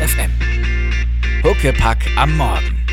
[0.00, 0.30] FM.
[1.44, 2.86] Huckepack am Morgen.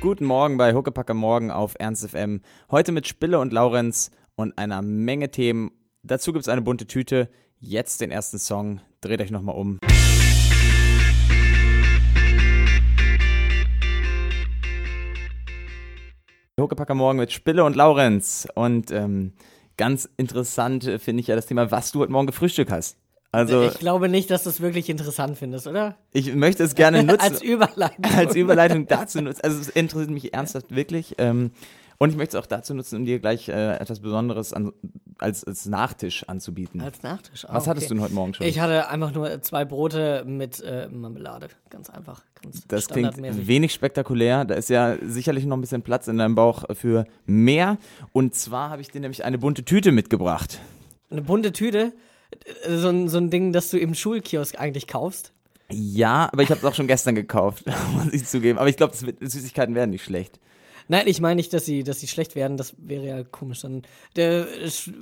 [0.00, 2.42] Guten Morgen bei Huckepack am Morgen auf Ernst FM.
[2.70, 5.70] Heute mit Spille und Laurenz und einer Menge Themen.
[6.02, 7.30] Dazu gibt es eine bunte Tüte.
[7.58, 8.82] Jetzt den ersten Song.
[9.00, 9.78] Dreht euch nochmal um.
[16.60, 18.46] Huckepack am Morgen mit Spille und Laurenz.
[18.54, 19.32] Und ähm,
[19.78, 23.01] ganz interessant finde ich ja das Thema, was du heute Morgen gefrühstückt hast.
[23.32, 25.96] Also, ich glaube nicht, dass du es wirklich interessant findest, oder?
[26.12, 27.20] Ich möchte es gerne nutzen.
[27.20, 28.04] als Überleitung.
[28.16, 29.40] Als Überleitung dazu nutzen.
[29.42, 31.14] Also es interessiert mich ernsthaft wirklich.
[31.16, 31.50] Ähm,
[31.96, 34.72] und ich möchte es auch dazu nutzen, um dir gleich äh, etwas Besonderes an,
[35.18, 36.80] als, als Nachtisch anzubieten.
[36.80, 37.44] Als Nachtisch.
[37.46, 37.70] Ah, Was okay.
[37.70, 38.44] hattest du denn heute Morgen schon?
[38.46, 41.48] Ich hatte einfach nur zwei Brote mit äh, Marmelade.
[41.70, 42.22] Ganz einfach.
[42.42, 44.44] Ganz das klingt wenig spektakulär.
[44.44, 47.78] Da ist ja sicherlich noch ein bisschen Platz in deinem Bauch für mehr.
[48.12, 50.58] Und zwar habe ich dir nämlich eine bunte Tüte mitgebracht.
[51.08, 51.92] Eine bunte Tüte?
[52.68, 55.32] So ein, so ein Ding, das du im Schulkiosk eigentlich kaufst?
[55.70, 58.58] Ja, aber ich habe es auch schon gestern gekauft, muss ich zugeben.
[58.58, 60.38] Aber ich glaube, Süßigkeiten werden nicht schlecht.
[60.88, 62.56] Nein, ich meine nicht, dass sie, dass sie schlecht werden.
[62.56, 63.60] Das wäre ja komisch.
[63.60, 63.82] Dann,
[64.16, 64.46] der,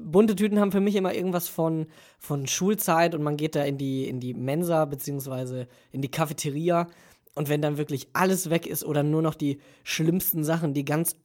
[0.04, 1.86] bunte Tüten haben für mich immer irgendwas von,
[2.18, 6.86] von Schulzeit und man geht da in die, in die Mensa beziehungsweise in die Cafeteria.
[7.34, 11.16] Und wenn dann wirklich alles weg ist oder nur noch die schlimmsten Sachen, die ganz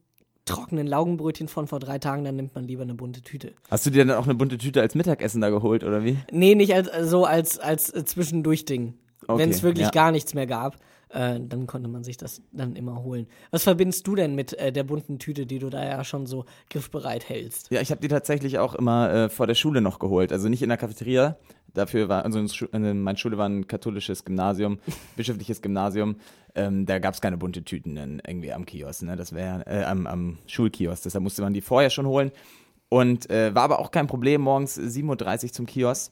[0.46, 3.54] trockenen Laugenbrötchen von vor drei Tagen, dann nimmt man lieber eine bunte Tüte.
[3.70, 6.18] Hast du dir dann auch eine bunte Tüte als Mittagessen da geholt, oder wie?
[6.32, 8.94] Nee, nicht als, so als, als Zwischendurch-Ding.
[9.28, 9.92] Okay, wenn es wirklich ja.
[9.92, 10.78] gar nichts mehr gab,
[11.10, 13.28] äh, dann konnte man sich das dann immer holen.
[13.50, 16.46] Was verbindest du denn mit äh, der bunten Tüte, die du da ja schon so
[16.70, 17.72] griffbereit hältst?
[17.72, 20.32] Ja, ich habe die tatsächlich auch immer äh, vor der Schule noch geholt.
[20.32, 21.38] Also nicht in der Cafeteria.
[21.76, 24.80] Dafür war, also meine Schule war ein katholisches Gymnasium,
[25.16, 26.16] bischöfliches Gymnasium.
[26.56, 29.16] Ähm, da gab es keine bunte Tüten dann irgendwie am Kiosk, ne?
[29.16, 31.04] Das wäre äh, am, am Schulkiosk.
[31.04, 32.32] Deshalb musste man die vorher schon holen.
[32.90, 36.12] Und äh, war aber auch kein Problem, morgens 7.30 Uhr zum Kiosk.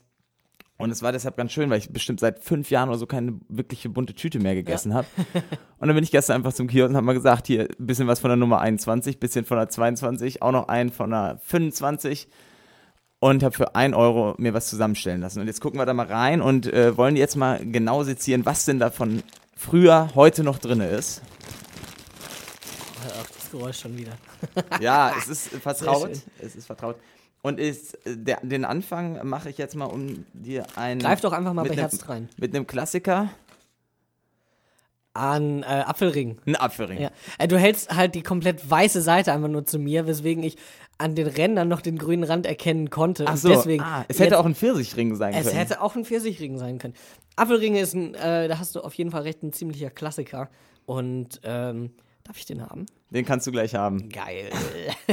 [0.78, 3.40] Und es war deshalb ganz schön, weil ich bestimmt seit fünf Jahren oder so keine
[3.48, 4.98] wirkliche bunte Tüte mehr gegessen ja.
[4.98, 5.08] habe.
[5.80, 8.08] Und dann bin ich gestern einfach zum Kiosk und habe mal gesagt, hier ein bisschen
[8.08, 12.28] was von der Nummer 21, bisschen von der 22, auch noch einen von der 25
[13.24, 15.40] und habe für ein Euro mir was zusammenstellen lassen.
[15.40, 18.66] Und jetzt gucken wir da mal rein und äh, wollen jetzt mal genau sezieren, was
[18.66, 19.24] denn davon
[19.56, 21.22] früher, heute noch drin ist.
[23.08, 24.12] Ach, das Geräusch schon wieder.
[24.82, 26.12] ja, es ist vertraut.
[26.40, 26.98] Es ist vertraut.
[27.42, 31.00] Und ist, der, den Anfang mache ich jetzt mal um dir ein.
[31.00, 32.28] Greif doch einfach mal bei Herz rein.
[32.36, 33.30] Mit einem Klassiker.
[35.14, 36.40] An äh, Apfelring.
[36.46, 37.00] Ein Apfelring.
[37.00, 37.12] Ja.
[37.38, 40.58] Äh, du hältst halt die komplett weiße Seite einfach nur zu mir, weswegen ich
[41.04, 43.26] an den Rändern noch den grünen Rand erkennen konnte.
[43.28, 45.50] Ach so, deswegen ah, es hätte auch ein Pfirsichring sein es können.
[45.50, 46.94] Es hätte auch ein Pfirsichring sein können.
[47.36, 50.50] Apfelringe ist ein, äh, da hast du auf jeden Fall recht, ein ziemlicher Klassiker.
[50.86, 51.92] Und ähm,
[52.24, 52.86] darf ich den haben?
[53.10, 54.08] Den kannst du gleich haben.
[54.08, 54.50] Geil.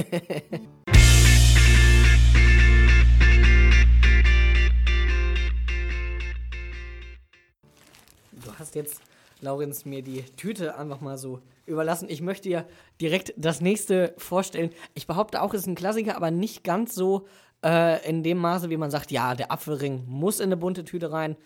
[8.44, 9.00] du hast jetzt,
[9.40, 12.08] Laurenz, mir die Tüte einfach mal so überlassen.
[12.10, 12.66] Ich möchte dir
[13.00, 14.70] direkt das nächste vorstellen.
[14.94, 17.26] Ich behaupte auch, es ist ein Klassiker, aber nicht ganz so
[17.64, 21.12] äh, in dem Maße, wie man sagt, ja, der Apfelring muss in eine bunte Tüte
[21.12, 21.36] rein.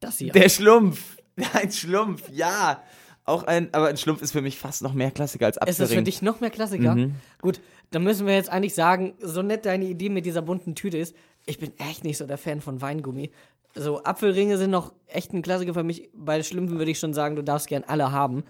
[0.00, 0.32] Das hier.
[0.32, 1.18] Der Schlumpf.
[1.52, 2.82] Ein Schlumpf, ja.
[3.24, 5.70] Auch ein, aber ein Schlumpf ist für mich fast noch mehr Klassiker als Apfelring.
[5.70, 6.96] Ist das für dich noch mehr Klassiker?
[6.96, 7.14] Mhm.
[7.40, 10.98] Gut, dann müssen wir jetzt eigentlich sagen, so nett deine Idee mit dieser bunten Tüte
[10.98, 11.14] ist,
[11.46, 13.30] ich bin echt nicht so der Fan von Weingummi.
[13.74, 16.10] So, Apfelringe sind noch echt ein Klassiker für mich.
[16.12, 18.42] Bei Schlümpfen würde ich schon sagen, du darfst gern alle haben.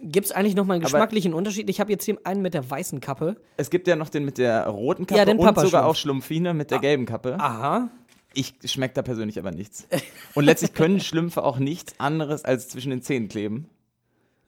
[0.00, 1.68] Gibt es eigentlich noch mal einen geschmacklichen Aber Unterschied?
[1.70, 3.36] Ich habe jetzt hier einen mit der weißen Kappe.
[3.56, 5.96] Es gibt ja noch den mit der roten Kappe ja, den und Papa sogar auch
[5.96, 6.80] Schlumpfine mit der ah.
[6.80, 7.38] gelben Kappe.
[7.40, 7.90] Aha.
[8.34, 9.88] Ich schmecke da persönlich aber nichts.
[10.34, 13.70] Und letztlich können Schlümpfe auch nichts anderes als zwischen den Zähnen kleben.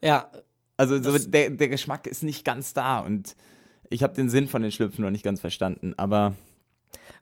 [0.02, 0.30] Ja.
[0.76, 3.34] Also so der, der Geschmack ist nicht ganz da und
[3.90, 6.34] ich habe den Sinn von den Schlümpfen noch nicht ganz verstanden, aber.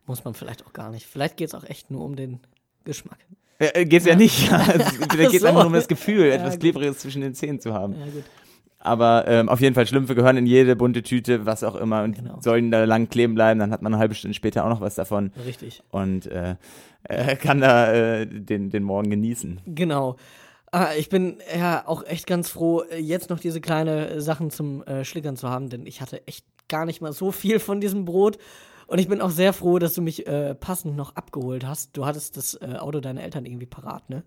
[0.07, 1.07] Muss man vielleicht auch gar nicht.
[1.07, 2.41] Vielleicht geht es auch echt nur um den
[2.85, 3.19] Geschmack.
[3.61, 4.51] Ja, geht's ja, ja nicht.
[4.51, 5.47] da geht es so.
[5.47, 7.95] einfach nur um das Gefühl, etwas ja, Klebriges zwischen den Zähnen zu haben.
[7.95, 8.25] Ja, gut.
[8.79, 12.17] Aber ähm, auf jeden Fall, Schlümpfe gehören in jede bunte Tüte, was auch immer, und
[12.17, 12.39] genau.
[12.41, 13.59] sollen da lang kleben bleiben.
[13.59, 15.33] Dann hat man eine halbe Stunde später auch noch was davon.
[15.45, 15.83] Richtig.
[15.91, 16.55] Und äh,
[17.03, 19.61] äh, kann da äh, den, den Morgen genießen.
[19.67, 20.17] Genau.
[20.71, 25.05] Ah, ich bin ja auch echt ganz froh, jetzt noch diese kleine Sachen zum äh,
[25.05, 28.39] Schlickern zu haben, denn ich hatte echt gar nicht mal so viel von diesem Brot.
[28.87, 31.97] Und ich bin auch sehr froh, dass du mich äh, passend noch abgeholt hast.
[31.97, 34.23] Du hattest das äh, Auto deiner Eltern irgendwie parat, ne?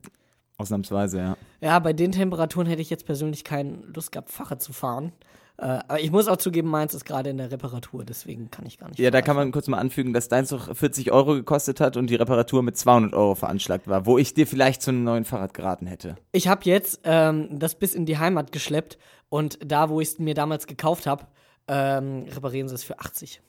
[0.57, 1.37] Ausnahmsweise, ja.
[1.61, 5.13] Ja, bei den Temperaturen hätte ich jetzt persönlich keine Lust gehabt, Fahrrad zu fahren.
[5.57, 8.77] Äh, aber ich muss auch zugeben, meins ist gerade in der Reparatur, deswegen kann ich
[8.77, 8.99] gar nicht.
[8.99, 12.09] Ja, da kann man kurz mal anfügen, dass deins doch 40 Euro gekostet hat und
[12.09, 15.53] die Reparatur mit 200 Euro veranschlagt war, wo ich dir vielleicht zu einem neuen Fahrrad
[15.53, 16.15] geraten hätte.
[16.31, 18.97] Ich habe jetzt ähm, das bis in die Heimat geschleppt
[19.29, 21.25] und da, wo ich es mir damals gekauft habe,
[21.67, 23.41] ähm, reparieren sie es für 80.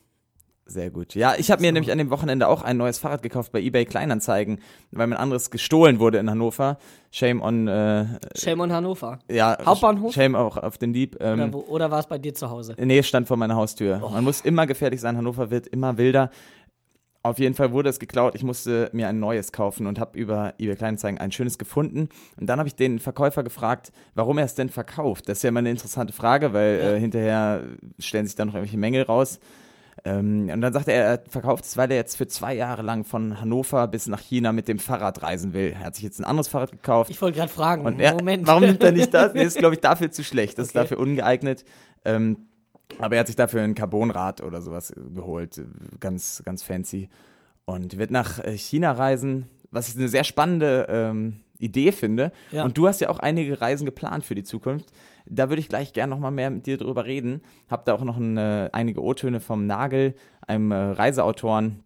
[0.71, 1.15] Sehr gut.
[1.15, 3.83] Ja, ich habe mir nämlich an dem Wochenende auch ein neues Fahrrad gekauft bei eBay
[3.83, 4.59] Kleinanzeigen,
[4.91, 6.77] weil mein anderes gestohlen wurde in Hannover.
[7.11, 7.67] Shame on.
[7.67, 9.19] Äh, Shame on Hannover.
[9.29, 10.13] ja, Hauptbahnhof?
[10.13, 11.17] Shame auch auf den Dieb.
[11.19, 12.75] Ähm, Oder, wo, oder war es bei dir zu Hause?
[12.79, 14.01] Nee, stand vor meiner Haustür.
[14.01, 14.09] Oh.
[14.11, 15.17] Man muss immer gefährlich sein.
[15.17, 16.31] Hannover wird immer wilder.
[17.23, 18.33] Auf jeden Fall wurde es geklaut.
[18.35, 22.07] Ich musste mir ein neues kaufen und habe über eBay Kleinanzeigen ein schönes gefunden.
[22.39, 25.27] Und dann habe ich den Verkäufer gefragt, warum er es denn verkauft.
[25.27, 27.63] Das ist ja immer eine interessante Frage, weil äh, hinterher
[27.99, 29.39] stellen sich dann noch irgendwelche Mängel raus.
[30.03, 33.03] Ähm, und dann sagte er, er verkauft es, weil er jetzt für zwei Jahre lang
[33.03, 35.73] von Hannover bis nach China mit dem Fahrrad reisen will.
[35.73, 37.11] Er hat sich jetzt ein anderes Fahrrad gekauft.
[37.11, 37.85] Ich wollte gerade fragen.
[37.85, 38.47] Und er, Moment.
[38.47, 39.33] warum nimmt er nicht das?
[39.33, 40.57] Nee, ist, glaube ich, dafür zu schlecht.
[40.57, 40.83] Das ist Okay.
[40.83, 41.65] dafür ungeeignet.
[42.03, 42.47] Ähm,
[42.99, 45.61] aber er hat sich dafür ein Carbonrad oder sowas geholt.
[45.99, 47.09] Ganz, ganz fancy.
[47.65, 52.31] Und wird nach äh, China reisen, was ich eine sehr spannende ähm, Idee finde.
[52.51, 52.63] Ja.
[52.65, 54.91] Und du hast ja auch einige Reisen geplant für die Zukunft.
[55.25, 57.41] Da würde ich gleich gerne noch mal mehr mit dir drüber reden.
[57.69, 60.15] Hab da auch noch ein, äh, einige O-Töne vom Nagel,
[60.47, 61.83] einem äh, Reiseautoren,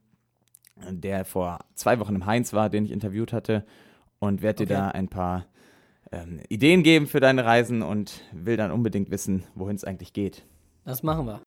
[0.89, 3.65] der vor zwei Wochen im Heinz war, den ich interviewt hatte.
[4.19, 4.81] Und werde dir Okay.
[4.81, 5.45] da ein paar
[6.11, 10.45] ähm, Ideen geben für deine Reisen und will dann unbedingt wissen, wohin es eigentlich geht.
[10.85, 11.41] Das machen wir.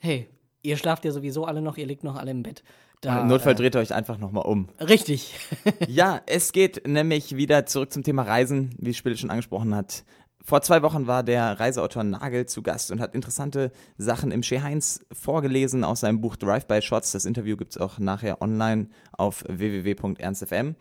[0.00, 0.28] Hey,
[0.62, 2.62] ihr schlaft ja sowieso alle noch, ihr liegt noch alle im Bett.
[3.00, 4.68] Da, Im Notfall äh, dreht ihr euch einfach nochmal um.
[4.80, 5.34] Richtig.
[5.88, 10.04] Ja, es geht nämlich wieder zurück zum Thema Reisen, wie Spiele schon angesprochen hat.
[10.44, 14.62] Vor zwei Wochen war der Reiseautor Nagel zu Gast und hat interessante Sachen im Shea
[14.62, 17.12] Heinz vorgelesen aus seinem Buch Drive-by Shots.
[17.12, 20.76] Das Interview gibt's auch nachher online auf www.ernstfm.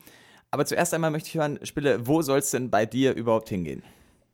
[0.51, 3.83] Aber zuerst einmal möchte ich hören, Spille, wo soll's denn bei dir überhaupt hingehen?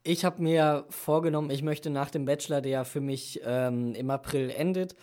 [0.03, 4.49] Ich habe mir vorgenommen, ich möchte nach dem Bachelor, der für mich ähm, im April
[4.49, 4.95] endet,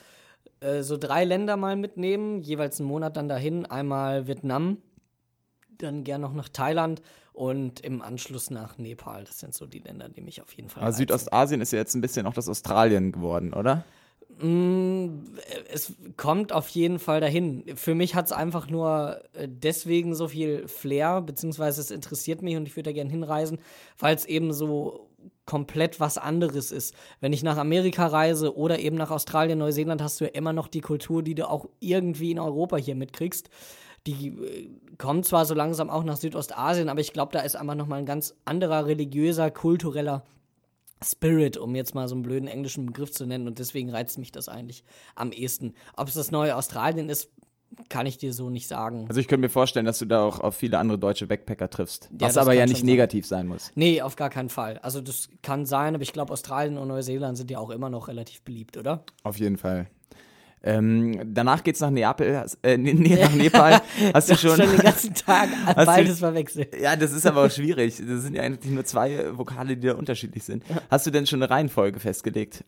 [0.60, 3.66] äh, so drei Länder mal mitnehmen, jeweils einen Monat dann dahin.
[3.66, 4.78] Einmal Vietnam,
[5.78, 7.02] dann gern noch nach Thailand
[7.32, 9.24] und im Anschluss nach Nepal.
[9.24, 10.82] Das sind so die Länder, die mich auf jeden Fall.
[10.82, 10.98] Aber reizen.
[10.98, 13.84] Südostasien ist ja jetzt ein bisschen auch das Australien geworden, oder?
[14.40, 15.24] Mm,
[15.72, 17.64] es kommt auf jeden Fall dahin.
[17.76, 22.56] Für mich hat es einfach nur äh, deswegen so viel Flair, beziehungsweise es interessiert mich
[22.56, 23.58] und ich würde da gerne hinreisen,
[23.98, 25.07] weil es eben so
[25.48, 26.94] komplett was anderes ist.
[27.20, 30.68] Wenn ich nach Amerika reise oder eben nach Australien, Neuseeland, hast du ja immer noch
[30.68, 33.48] die Kultur, die du auch irgendwie in Europa hier mitkriegst.
[34.06, 34.68] Die äh,
[34.98, 38.06] kommt zwar so langsam auch nach Südostasien, aber ich glaube, da ist einfach nochmal ein
[38.06, 40.22] ganz anderer religiöser, kultureller
[41.02, 43.46] Spirit, um jetzt mal so einen blöden englischen Begriff zu nennen.
[43.46, 44.84] Und deswegen reizt mich das eigentlich
[45.14, 45.72] am ehesten.
[45.96, 47.30] Ob es das neue Australien ist,
[47.88, 49.06] kann ich dir so nicht sagen.
[49.08, 52.08] Also ich könnte mir vorstellen, dass du da auch auf viele andere deutsche Backpacker triffst.
[52.12, 52.86] Ja, was aber ja nicht sein.
[52.86, 53.70] negativ sein muss.
[53.74, 54.78] Nee, auf gar keinen Fall.
[54.78, 58.08] Also das kann sein, aber ich glaube, Australien und Neuseeland sind ja auch immer noch
[58.08, 59.04] relativ beliebt, oder?
[59.22, 59.86] Auf jeden Fall.
[60.60, 63.80] Ähm, danach geht's nach Neapel, äh, nee, nach Nepal.
[64.12, 64.68] Hast du schon, schon?
[64.68, 66.74] den ganzen Tag du- beides verwechselt.
[66.80, 67.96] ja, das ist aber auch schwierig.
[68.04, 70.64] Das sind ja eigentlich nur zwei Vokale, die da unterschiedlich sind.
[70.90, 72.64] Hast du denn schon eine Reihenfolge festgelegt?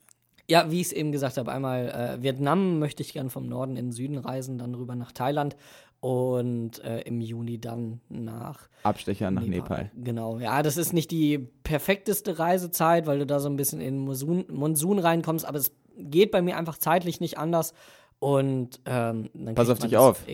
[0.50, 1.88] Ja, wie ich es eben gesagt habe, einmal
[2.18, 5.56] äh, Vietnam möchte ich gern vom Norden in den Süden reisen, dann rüber nach Thailand
[6.00, 9.90] und äh, im Juni dann nach Abstecher nach Nepal.
[9.94, 13.94] Genau, ja, das ist nicht die perfekteste Reisezeit, weil du da so ein bisschen in
[13.96, 17.72] den Monsun, Monsun reinkommst, aber es geht bei mir einfach zeitlich nicht anders.
[18.18, 20.24] Und ähm, dann Pass auf dich auf.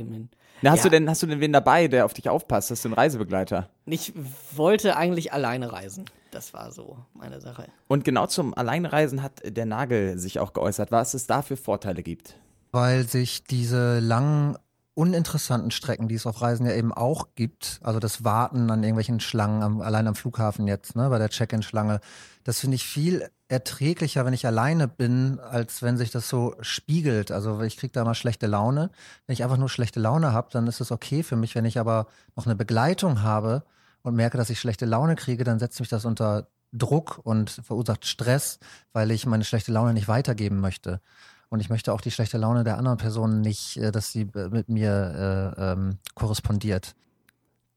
[0.63, 0.85] Na, hast Ja.
[0.85, 2.71] du denn, hast du denn wen dabei, der auf dich aufpasst?
[2.71, 3.69] Hast du einen Reisebegleiter?
[3.85, 4.13] Ich
[4.57, 6.07] wollte eigentlich alleine reisen.
[6.37, 7.67] Das war so meine Sache.
[7.89, 12.03] Und genau zum Alleinreisen hat der Nagel sich auch geäußert, was es da für Vorteile
[12.03, 12.37] gibt.
[12.73, 14.59] weil sich diese langen,
[14.93, 19.21] uninteressanten Strecken, die es auf Reisen ja eben auch gibt, also das Warten an irgendwelchen
[19.21, 22.01] Schlangen, am, allein am Flughafen jetzt, ne, bei der Check-in-Schlange,
[22.45, 27.31] das finde ich viel erträglicher, wenn ich alleine bin, als wenn sich das so spiegelt.
[27.33, 28.91] Also ich kriege da mal schlechte Laune.
[29.27, 31.55] Wenn ich einfach nur schlechte Laune habe, dann ist es okay für mich.
[31.55, 33.63] Wenn ich aber noch eine Begleitung habe
[34.07, 38.07] und merke, dass ich schlechte Laune kriege, dann setzt mich das unter Druck und verursacht
[38.07, 38.61] Stress,
[38.93, 41.01] weil ich meine schlechte Laune nicht weitergeben möchte.
[41.49, 44.49] Und ich möchte auch die schlechte Laune der anderen Person nicht, äh, dass sie äh,
[44.49, 46.95] mit mir äh, ähm, korrespondiert.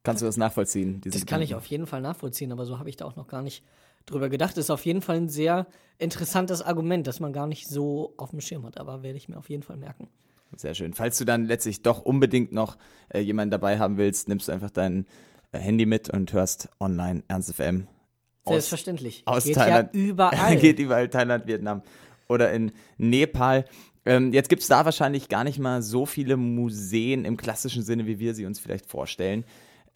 [0.03, 1.01] Kannst du das nachvollziehen?
[1.03, 3.41] Das kann ich auf jeden Fall nachvollziehen, aber so habe ich da auch noch gar
[3.41, 3.63] nicht
[4.05, 4.51] drüber gedacht.
[4.51, 5.65] Das ist auf jeden Fall ein sehr
[5.97, 9.37] interessantes Argument, das man gar nicht so auf dem Schirm hat, aber werde ich mir
[9.37, 10.09] auf jeden Fall merken.
[10.55, 10.93] Sehr schön.
[10.93, 12.77] Falls du dann letztlich doch unbedingt noch
[13.09, 15.05] äh, jemanden dabei haben willst, nimmst du einfach dein äh,
[15.53, 17.87] Handy mit und hörst online Ernst FM.
[18.45, 19.23] Aus, Selbstverständlich.
[19.25, 19.89] aus Geht Thailand.
[19.93, 20.57] ja überall.
[20.57, 21.81] Geht überall Thailand, Vietnam
[22.27, 23.65] oder in Nepal.
[24.05, 28.07] Ähm, jetzt gibt es da wahrscheinlich gar nicht mal so viele Museen im klassischen Sinne,
[28.07, 29.43] wie wir sie uns vielleicht vorstellen.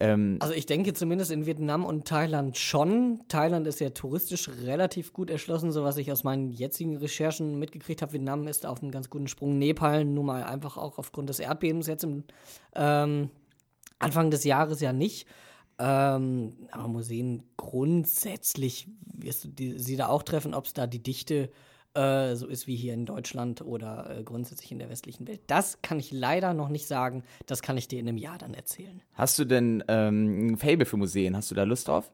[0.00, 3.22] Ähm, Also ich denke zumindest in Vietnam und Thailand schon.
[3.28, 8.02] Thailand ist ja touristisch relativ gut erschlossen, so was ich aus meinen jetzigen Recherchen mitgekriegt
[8.02, 8.12] habe.
[8.12, 9.56] Vietnam ist auf einem ganz guten Sprung.
[9.58, 12.24] Nepal nun mal einfach auch aufgrund des Erdbebens jetzt im
[12.74, 13.30] ähm,
[13.98, 15.26] Anfang des Jahres ja nicht.
[15.78, 21.02] Ähm, aber Museen grundsätzlich wirst du die, sie da auch treffen, ob es da die
[21.02, 21.50] Dichte
[21.94, 25.40] äh, so ist wie hier in Deutschland oder äh, grundsätzlich in der westlichen Welt.
[25.46, 27.24] Das kann ich leider noch nicht sagen.
[27.46, 29.00] Das kann ich dir in einem Jahr dann erzählen.
[29.14, 31.36] Hast du denn ähm, ein Fable für Museen?
[31.36, 32.10] Hast du da Lust drauf?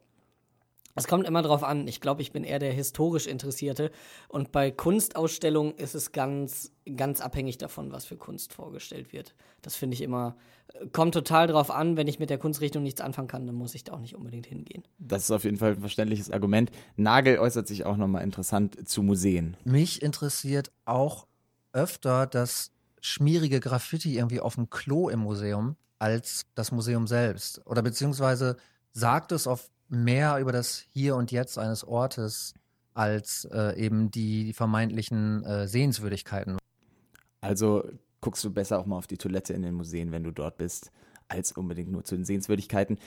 [1.01, 1.89] Es kommt immer drauf an.
[1.89, 3.91] Ich glaube, ich bin eher der historisch Interessierte.
[4.29, 9.35] Und bei Kunstausstellungen ist es ganz, ganz abhängig davon, was für Kunst vorgestellt wird.
[9.63, 10.37] Das finde ich immer,
[10.75, 11.97] äh, kommt total drauf an.
[11.97, 14.45] Wenn ich mit der Kunstrichtung nichts anfangen kann, dann muss ich da auch nicht unbedingt
[14.45, 14.83] hingehen.
[14.99, 16.71] Das ist auf jeden Fall ein verständliches Argument.
[16.97, 19.57] Nagel äußert sich auch nochmal interessant zu Museen.
[19.65, 21.27] Mich interessiert auch
[21.73, 27.67] öfter das schmierige Graffiti irgendwie auf dem Klo im Museum als das Museum selbst.
[27.67, 28.57] Oder beziehungsweise
[28.93, 32.55] sagt es auf mehr über das Hier und Jetzt eines Ortes
[32.95, 36.59] als äh, eben die, die vermeintlichen äh, Sehenswürdigkeiten.
[37.41, 37.85] Also
[38.21, 40.91] guckst du besser auch mal auf die Toilette in den Museen, wenn du dort bist,
[41.29, 42.99] als unbedingt nur zu den Sehenswürdigkeiten.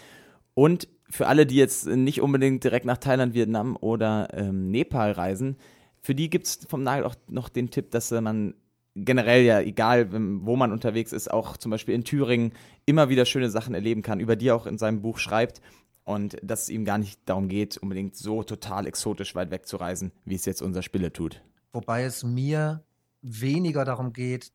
[0.55, 5.57] Und für alle, die jetzt nicht unbedingt direkt nach Thailand, Vietnam oder ähm, Nepal reisen,
[6.01, 8.55] für die gibt es vom Nagel auch noch den Tipp, dass man
[8.95, 12.53] generell ja, egal wo man unterwegs ist, auch zum Beispiel in Thüringen
[12.85, 15.61] immer wieder schöne Sachen erleben kann, über die er auch in seinem Buch schreibt.
[16.03, 19.77] Und dass es ihm gar nicht darum geht, unbedingt so total exotisch weit weg zu
[19.77, 21.41] reisen, wie es jetzt unser Spille tut.
[21.71, 22.83] Wobei es mir
[23.21, 24.51] weniger darum geht,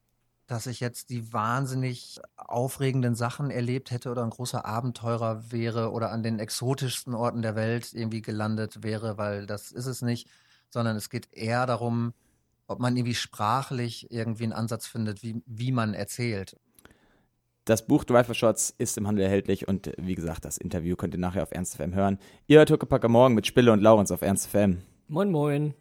[0.46, 6.10] dass ich jetzt die wahnsinnig aufregenden Sachen erlebt hätte oder ein großer Abenteurer wäre oder
[6.10, 10.28] an den exotischsten Orten der Welt irgendwie gelandet wäre, weil das ist es nicht,
[10.70, 12.14] sondern es geht eher darum,
[12.66, 16.56] ob man irgendwie sprachlich irgendwie einen Ansatz findet, wie, wie man erzählt.
[17.68, 21.20] Das Buch Driver Shots ist im Handel erhältlich und wie gesagt, das Interview könnt ihr
[21.20, 22.18] nachher auf Ernst FM hören.
[22.46, 24.78] Ihr hört Huckepacker morgen mit Spille und Laurens auf Ernst FM.
[25.06, 25.74] Moin, moin.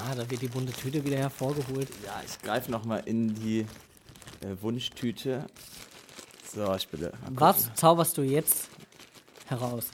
[0.00, 1.90] Ah, da wird die bunte Tüte wieder hervorgeholt.
[2.06, 3.66] Ja, ich greife nochmal in die
[4.40, 5.44] äh, Wunschtüte.
[6.54, 7.12] So, Spille.
[7.32, 8.70] Was zauberst du jetzt
[9.46, 9.90] heraus?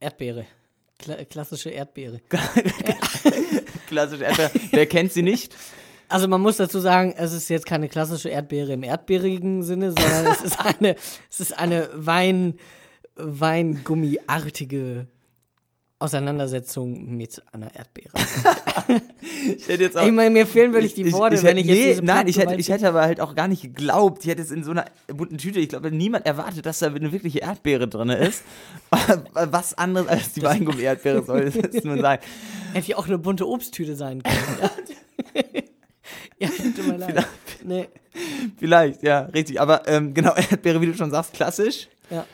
[0.00, 0.46] Erdbeere.
[0.98, 2.20] Kla klassische Erdbeere.
[2.28, 2.72] gucken.
[3.86, 4.50] Klassisch Erdbeer.
[4.70, 5.54] Wer kennt sie nicht?
[6.08, 10.26] Also man muss dazu sagen, es ist jetzt keine klassische Erdbeere im erdbeerigen Sinne, sondern
[10.26, 10.96] es ist eine,
[11.30, 12.58] es ist eine Wein,
[13.16, 15.08] Weingummiartige
[16.06, 18.10] Auseinandersetzung mit einer Erdbeere.
[19.58, 20.06] Ich hätte jetzt auch.
[20.06, 22.68] Ich meine, mir fehlen wirklich die Worte, wenn ich jetzt nee, Nein, ich hätte, ich
[22.68, 25.58] hätte aber halt auch gar nicht geglaubt, ich hätte es in so einer bunten Tüte,
[25.58, 28.44] ich glaube, niemand erwartet, dass da eine wirkliche Erdbeere drin ist.
[29.32, 31.40] Was anderes als die Weingummi-Erdbeere soll
[31.72, 32.18] es nun sein.
[32.72, 34.70] Hätte ja auch eine bunte Obsttüte sein können.
[36.38, 37.26] Ja, ja tut mir leid.
[37.64, 37.88] Nee,
[38.58, 39.60] Vielleicht, ja, richtig.
[39.60, 41.88] Aber ähm, genau, Erdbeere, wie du schon sagst, klassisch.
[42.10, 42.24] ja.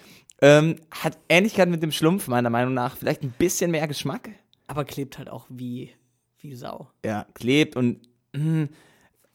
[0.42, 2.96] Ähm, hat Ähnlichkeit mit dem Schlumpf, meiner Meinung nach.
[2.96, 4.28] Vielleicht ein bisschen mehr Geschmack.
[4.66, 5.92] Aber klebt halt auch wie,
[6.40, 6.90] wie Sau.
[7.04, 8.00] Ja, klebt und
[8.32, 8.68] mh,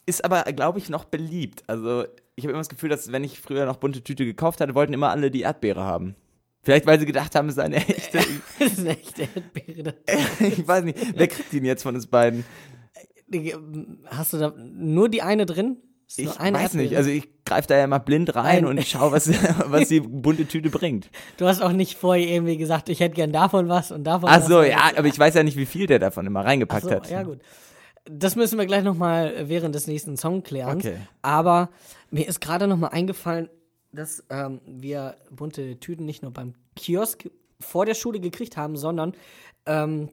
[0.05, 1.63] ist aber, glaube ich, noch beliebt.
[1.67, 4.75] Also, ich habe immer das Gefühl, dass, wenn ich früher noch bunte Tüte gekauft hatte,
[4.75, 6.15] wollten immer alle die Erdbeere haben.
[6.61, 8.19] Vielleicht, weil sie gedacht haben, es ist eine echte.
[8.59, 9.93] Das ist eine echte Erdbeere.
[10.39, 10.97] ich weiß nicht.
[11.15, 12.43] Wer kriegt ihn jetzt von uns beiden?
[14.07, 15.77] Hast du da nur die eine drin?
[16.15, 16.95] Ich weiß nicht.
[16.95, 19.29] Also, ich greife da ja mal blind rein Ein- und schaue, was,
[19.71, 21.09] was die bunte Tüte bringt.
[21.37, 24.39] Du hast auch nicht vorher irgendwie gesagt, ich hätte gern davon was und davon Ach
[24.39, 24.47] was.
[24.47, 26.91] so, ja, aber ich weiß ja nicht, wie viel der davon immer Ach reingepackt so,
[26.91, 27.09] hat.
[27.09, 27.39] ja gut.
[28.09, 30.77] Das müssen wir gleich nochmal während des nächsten Songs klären.
[30.77, 30.95] Okay.
[31.21, 31.69] Aber
[32.09, 33.49] mir ist gerade nochmal eingefallen,
[33.91, 39.13] dass ähm, wir bunte Tüten nicht nur beim Kiosk vor der Schule gekriegt haben, sondern
[39.65, 40.09] ähm,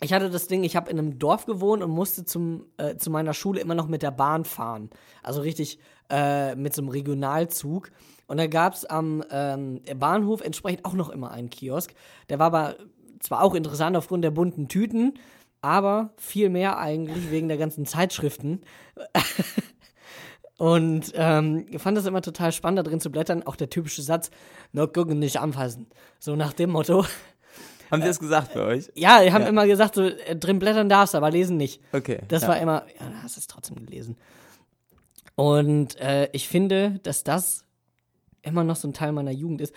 [0.00, 3.10] ich hatte das Ding, ich habe in einem Dorf gewohnt und musste zum, äh, zu
[3.10, 4.90] meiner Schule immer noch mit der Bahn fahren.
[5.22, 5.78] Also richtig
[6.08, 7.90] äh, mit so einem Regionalzug.
[8.26, 11.92] Und da gab es am ähm, Bahnhof entsprechend auch noch immer einen Kiosk.
[12.28, 12.76] Der war aber
[13.18, 15.14] zwar auch interessant aufgrund der bunten Tüten,
[15.60, 18.62] aber viel mehr eigentlich wegen der ganzen Zeitschriften.
[20.56, 23.42] Und ähm, ich fand das immer total spannend, da drin zu blättern.
[23.44, 24.30] Auch der typische Satz,
[24.72, 25.86] nur gucken, nicht anfassen.
[26.18, 27.04] So nach dem Motto.
[27.90, 28.90] Haben Sie das gesagt bei euch?
[28.94, 31.80] Ja, die haben immer gesagt, so, äh, drin blättern darfst, aber lesen nicht.
[31.92, 32.20] Okay.
[32.28, 34.16] Das war immer, ja, du hast es trotzdem gelesen.
[35.34, 37.64] Und äh, ich finde, dass das
[38.42, 39.74] immer noch so ein Teil meiner Jugend ist.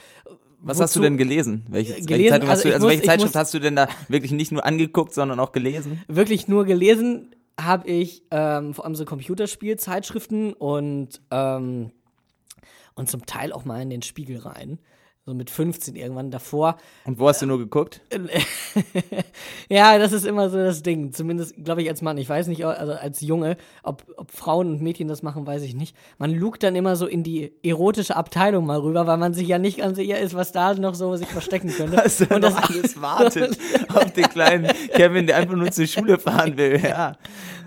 [0.59, 1.65] Was hast du Wozu- denn gelesen?
[1.69, 2.29] Welche, welche Gelesen?
[2.31, 4.31] Zeitung hast Also du, ich also muss- welche Zeitschrift muss- hast du denn da wirklich
[4.31, 6.01] nicht nur angeguckt, sondern auch gelesen?
[6.07, 11.91] Wirklich nur gelesen habe ich ähm, vor allem so Computerspielzeitschriften und, ähm,
[12.95, 14.79] und zum Teil auch mal in den Spiegel rein.
[15.25, 16.75] So mit 15 irgendwann davor.
[17.05, 18.01] Und wo hast du nur geguckt?
[19.69, 21.13] ja, das ist immer so das Ding.
[21.13, 22.17] Zumindest, glaube ich, als Mann.
[22.17, 25.75] Ich weiß nicht, also als Junge, ob, ob Frauen und Mädchen das machen, weiß ich
[25.75, 25.95] nicht.
[26.17, 29.59] Man lugt dann immer so in die erotische Abteilung mal rüber, weil man sich ja
[29.59, 32.03] nicht ganz sicher ist, was da noch so sich verstecken könnte.
[32.23, 33.57] Du und das, alles wartet
[33.93, 36.79] auf den kleinen Kevin, der einfach nur zur Schule fahren will.
[36.83, 37.17] Ja.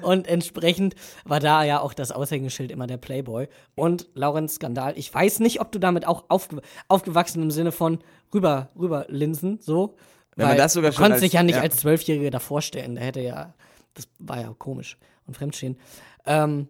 [0.03, 3.49] Und entsprechend war da ja auch das Aushängeschild immer der Playboy.
[3.75, 7.99] Und Laurenz Skandal, ich weiß nicht, ob du damit auch aufge aufgewachsen im Sinne von
[8.33, 9.97] rüber, rüber linsen, so.
[10.37, 11.63] Wenn man das sogar du schon konntest als- dich ja nicht ja.
[11.63, 12.95] als Zwölfjährige da vorstellen.
[12.97, 13.55] Der hätte ja,
[13.95, 15.79] das war ja komisch und fremdstehen.
[16.27, 16.69] Ähm,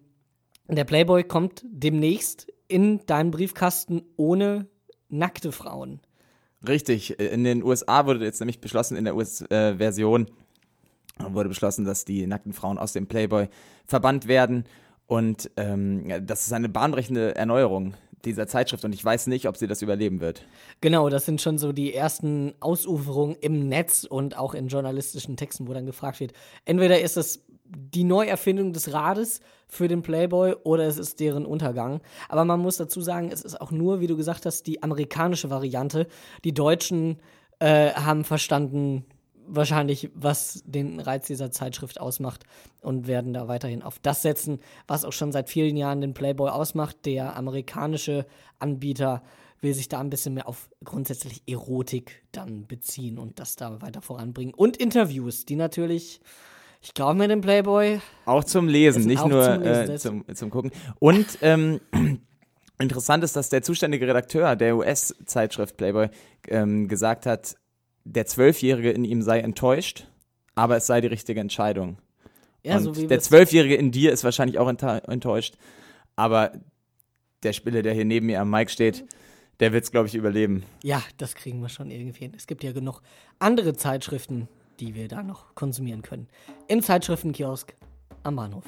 [0.68, 4.66] der Playboy kommt demnächst in deinen Briefkasten ohne
[5.08, 6.00] nackte Frauen.
[6.66, 10.26] Richtig, in den USA wurde jetzt nämlich beschlossen, in der US-Version
[11.18, 13.48] wurde beschlossen, dass die nackten Frauen aus dem Playboy
[13.86, 14.64] verbannt werden.
[15.06, 17.94] Und ähm, das ist eine bahnbrechende Erneuerung
[18.24, 20.44] dieser Zeitschrift und ich weiß nicht, ob sie das überleben wird.
[20.80, 25.68] Genau, das sind schon so die ersten Ausuferungen im Netz und auch in journalistischen Texten,
[25.68, 26.32] wo dann gefragt wird,
[26.64, 32.00] entweder ist es die Neuerfindung des Rades für den Playboy oder es ist deren Untergang.
[32.28, 35.50] Aber man muss dazu sagen, es ist auch nur, wie du gesagt hast, die amerikanische
[35.50, 36.06] Variante.
[36.44, 37.18] Die Deutschen
[37.58, 39.04] äh, haben verstanden,
[39.48, 42.44] wahrscheinlich, was den Reiz dieser Zeitschrift ausmacht
[42.80, 46.50] und werden da weiterhin auf das setzen, was auch schon seit vielen Jahren den Playboy
[46.50, 47.04] ausmacht.
[47.04, 48.26] Der amerikanische
[48.58, 49.22] Anbieter
[49.60, 54.02] will sich da ein bisschen mehr auf grundsätzlich Erotik dann beziehen und das da weiter
[54.02, 54.54] voranbringen.
[54.54, 56.20] Und Interviews, die natürlich,
[56.82, 60.50] ich glaube mit dem Playboy, Auch zum Lesen, nicht nur zum Lesen, äh, zum, zum
[60.50, 60.72] Gucken.
[60.98, 61.80] Und ähm,
[62.78, 66.08] interessant ist, dass der zuständige Redakteur der US-Zeitschrift Playboy
[66.48, 67.56] ähm, gesagt hat,
[68.06, 70.06] der Zwölfjährige in ihm sei enttäuscht,
[70.54, 71.98] aber es sei die richtige Entscheidung.
[72.62, 75.56] ja, Und so der Zwölfjährige in dir ist wahrscheinlich auch enttäuscht,
[76.14, 76.52] aber
[77.42, 79.04] der Spieler, der hier neben mir am Mic steht,
[79.60, 80.64] der wird es, glaube ich, überleben.
[80.82, 82.32] Ja, das kriegen wir schon irgendwie hin.
[82.36, 83.02] Es gibt ja genug
[83.38, 84.48] andere Zeitschriften,
[84.80, 86.28] die wir da noch konsumieren können.
[86.68, 87.74] Im Zeitschriftenkiosk
[88.22, 88.64] am Bahnhof.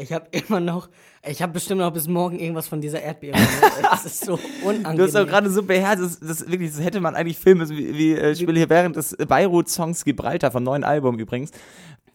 [0.00, 0.88] Ich habe immer noch,
[1.26, 3.36] ich habe bestimmt noch bis morgen irgendwas von dieser Erdbeere.
[3.82, 4.96] Das ist so unangenehm.
[4.96, 7.76] Du hast auch gerade so beherzt, das, das, wirklich, das hätte man eigentlich filmen müssen,
[7.76, 11.50] wie, wie äh, spiele hier während des Beirut-Songs Gibraltar vom neuen Album übrigens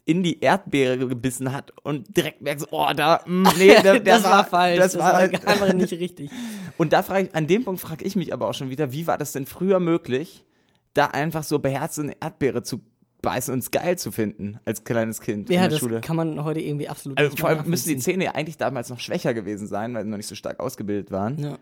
[0.05, 4.23] in die Erdbeere gebissen hat und direkt merkst, oh, da, mm, nee, da, das, der
[4.23, 4.77] war, falsch.
[4.77, 6.31] Das, war, einfach nicht richtig.
[6.77, 9.07] Und da frage ich, an dem Punkt frage ich mich aber auch schon wieder, wie
[9.07, 10.45] war das denn früher möglich,
[10.93, 12.81] da einfach so beherzt eine Erdbeere zu
[13.23, 16.01] beißen und es geil zu finden als kleines Kind in Ja, der das Schule?
[16.01, 17.97] kann man heute irgendwie absolut Also nicht vor allem müssen die.
[17.97, 21.09] Zähne ja eigentlich damals noch schwächer gewesen sein, weil sie noch nicht so stark ausgebildet
[21.09, 21.39] waren.
[21.39, 21.57] Ja.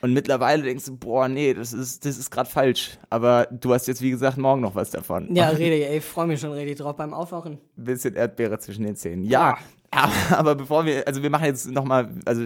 [0.00, 2.98] Und mittlerweile denkst du, boah, nee, das ist, das ist gerade falsch.
[3.10, 5.34] Aber du hast jetzt, wie gesagt, morgen noch was davon.
[5.34, 7.58] Ja, rede, ey, ich freue mich schon richtig drauf beim Aufwachen.
[7.74, 9.24] Bisschen Erdbeere zwischen den Zähnen.
[9.24, 9.58] Ja,
[9.90, 12.44] aber, aber bevor wir, also wir machen jetzt nochmal, also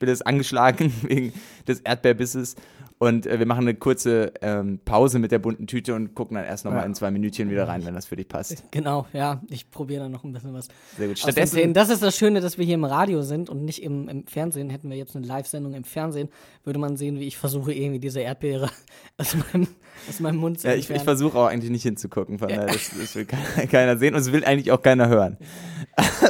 [0.00, 1.32] bin jetzt angeschlagen wegen
[1.68, 2.56] des Erdbeerbisses
[2.98, 6.44] und äh, wir machen eine kurze ähm, Pause mit der bunten Tüte und gucken dann
[6.44, 6.86] erst nochmal Ja.
[6.86, 8.64] in zwei Minütchen wieder rein, wenn das für dich passt.
[8.70, 10.68] Genau, ja, ich probiere dann noch ein bisschen was.
[10.96, 11.18] Sehr gut.
[11.18, 11.72] Stattdessen.
[11.74, 14.70] Das ist das Schöne, dass wir hier im Radio sind und nicht im, im Fernsehen.
[14.70, 16.28] Hätten wir jetzt eine Live-Sendung im Fernsehen,
[16.64, 18.70] würde man sehen, wie ich versuche, irgendwie diese Erdbeere
[19.18, 19.68] aus meinem,
[20.08, 22.90] aus meinem Mund zu ja, ich, ich versuche auch eigentlich nicht hinzugucken, von daher, das,
[22.98, 25.38] das will keiner, keiner sehen und es will eigentlich auch keiner hören.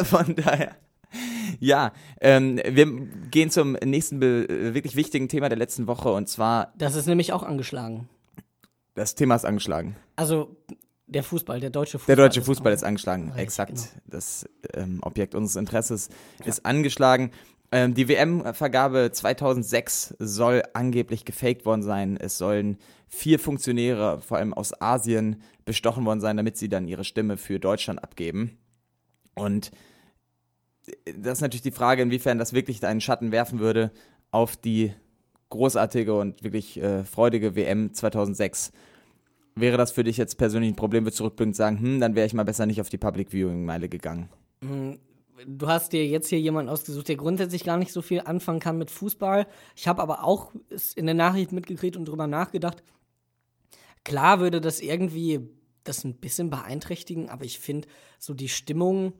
[0.04, 0.76] von daher.
[1.60, 2.86] Ja, ähm, wir
[3.30, 7.42] gehen zum nächsten wirklich wichtigen Thema der letzten Woche und zwar, das ist nämlich auch
[7.42, 8.08] angeschlagen.
[8.94, 9.96] das Thema ist angeschlagen.
[10.16, 10.56] Also
[11.06, 12.16] der Fußball, der deutsche Fußball.
[12.16, 13.74] Der deutsche ist Fußball auch- ist angeschlagen, Richtig, exakt.
[13.74, 13.88] genau.
[14.06, 16.08] Das ähm, Objekt unseres Interesses
[16.44, 17.30] ist angeschlagen.
[17.70, 22.16] Ähm, die WM-Vergabe 2006 soll angeblich gefaked worden sein.
[22.18, 27.04] Es sollen vier Funktionäre, vor allem aus Asien, bestochen worden sein, damit sie dann ihre
[27.04, 28.58] Stimme für Deutschland abgeben.
[29.34, 29.70] Und
[31.16, 33.90] das ist natürlich die Frage, inwiefern das wirklich einen Schatten werfen würde
[34.30, 34.92] auf die
[35.50, 38.72] großartige und wirklich äh, freudige WM 2006.
[39.54, 42.26] Wäre das für dich jetzt persönlich ein Problem, würdest du rückblickend sagen, hm, dann wäre
[42.26, 44.28] ich mal besser nicht auf die Public Viewing Meile gegangen.
[45.46, 48.78] Du hast dir jetzt hier jemanden ausgesucht, der grundsätzlich gar nicht so viel anfangen kann
[48.78, 49.46] mit Fußball.
[49.76, 50.52] Ich habe aber auch
[50.96, 52.82] in der Nachricht mitgekriegt und drüber nachgedacht.
[54.04, 55.40] Klar würde das irgendwie
[55.84, 59.14] das ein bisschen beeinträchtigen, aber ich finde, so die Stimmung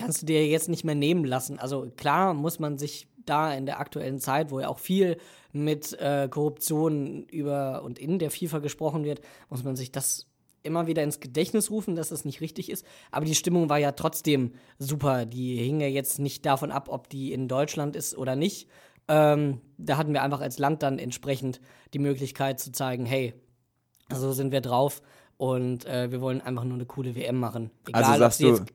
[0.00, 1.58] kannst du dir jetzt nicht mehr nehmen lassen.
[1.58, 5.18] Also klar muss man sich da in der aktuellen Zeit, wo ja auch viel
[5.52, 10.26] mit äh, Korruption über und in der FIFA gesprochen wird, muss man sich das
[10.62, 12.84] immer wieder ins Gedächtnis rufen, dass das nicht richtig ist.
[13.10, 15.24] Aber die Stimmung war ja trotzdem super.
[15.26, 18.68] Die hing ja jetzt nicht davon ab, ob die in Deutschland ist oder nicht.
[19.08, 21.60] Ähm, da hatten wir einfach als Land dann entsprechend
[21.94, 23.34] die Möglichkeit zu zeigen, hey,
[24.12, 25.02] so sind wir drauf
[25.36, 27.70] und äh, wir wollen einfach nur eine coole WM machen.
[27.92, 28.72] Also ob sagst sie du, jetzt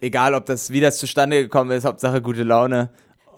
[0.00, 2.90] Egal, ob das, wie das zustande gekommen ist, Hauptsache gute Laune.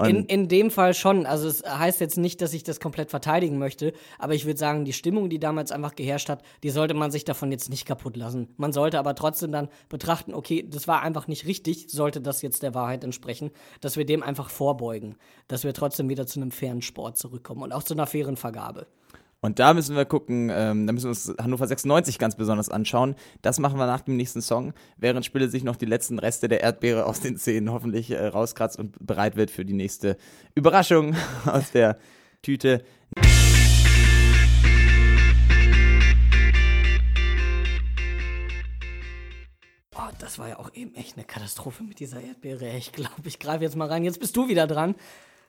[0.07, 1.27] In, in dem Fall schon.
[1.27, 4.85] Also es heißt jetzt nicht, dass ich das komplett verteidigen möchte, aber ich würde sagen,
[4.85, 8.17] die Stimmung, die damals einfach geherrscht hat, die sollte man sich davon jetzt nicht kaputt
[8.17, 8.55] lassen.
[8.59, 12.63] Man sollte aber trotzdem dann betrachten, okay, das war einfach nicht richtig, sollte das jetzt
[12.63, 15.17] der Wahrheit entsprechen, dass wir dem einfach vorbeugen,
[15.49, 18.87] dass wir trotzdem wieder zu einem fairen Sport zurückkommen und auch zu einer fairen Vergabe.
[19.41, 23.15] Und da müssen wir gucken, ähm, da müssen wir uns Hannover 96 ganz besonders anschauen.
[23.41, 26.61] Das machen wir nach dem nächsten Song, während Spille sich noch die letzten Reste der
[26.61, 30.17] Erdbeere aus den Zähnen hoffentlich äh, rauskratzt und bereit wird für die nächste
[30.57, 31.15] Überraschung
[31.47, 31.99] aus der
[32.43, 32.83] Tüte.
[39.97, 42.69] Oh, das war ja auch eben echt eine Katastrophe mit dieser Erdbeere.
[42.77, 44.05] Ich glaube, ich greife jetzt mal rein.
[44.05, 44.95] Jetzt bist du wieder dran.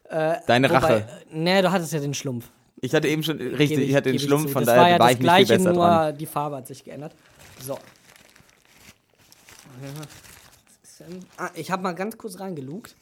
[0.09, 0.93] Deine Wobei, Rache.
[0.95, 2.49] äh, Nee, du hattest ja den Schlumpf.
[2.81, 4.99] Ich hatte eben schon, richtig, Gebe ich hatte den Schlumpf, von das daher war ja
[4.99, 6.17] war das ich nicht gleiche, viel besser nur dran.
[6.17, 7.13] die Farbe hat sich geändert.
[7.61, 7.77] So.
[11.37, 12.95] Ah, ich habe mal ganz kurz reingelugt.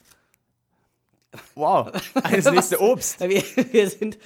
[1.56, 1.92] Wow,
[2.32, 3.20] das nächste Obst.
[3.20, 4.18] Wir, wir sind.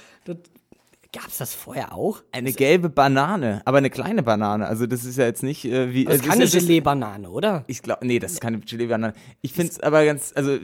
[1.14, 2.22] Gab es das vorher auch?
[2.32, 4.66] Eine gelbe Banane, aber eine kleine Banane.
[4.66, 6.06] Also das ist ja jetzt nicht äh, wie.
[6.06, 7.64] Das es ist keine Gelee-Banane, oder?
[7.66, 9.12] Ich glaube, nee, das ist keine Gelee-Banane.
[9.42, 10.58] Ich finde es aber ganz, also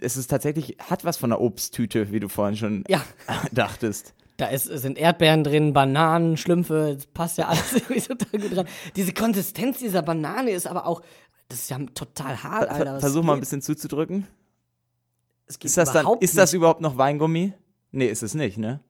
[0.00, 3.04] es ist tatsächlich, hat was von einer Obsttüte, wie du vorhin schon Ja.
[3.52, 4.14] dachtest.
[4.36, 8.68] Da ist, sind Erdbeeren drin, Bananen, Schlümpfe, das passt ja alles irgendwie total gut dran.
[8.96, 11.02] Diese Konsistenz dieser Banane ist aber auch,
[11.48, 13.00] das ist ja total hart, Alter.
[13.00, 14.26] Versuch mal ein bisschen zuzudrücken.
[15.46, 17.52] Ist das dann, überhaupt ist das überhaupt noch Weingummi?
[17.92, 18.80] Nee, ist es nicht, ne?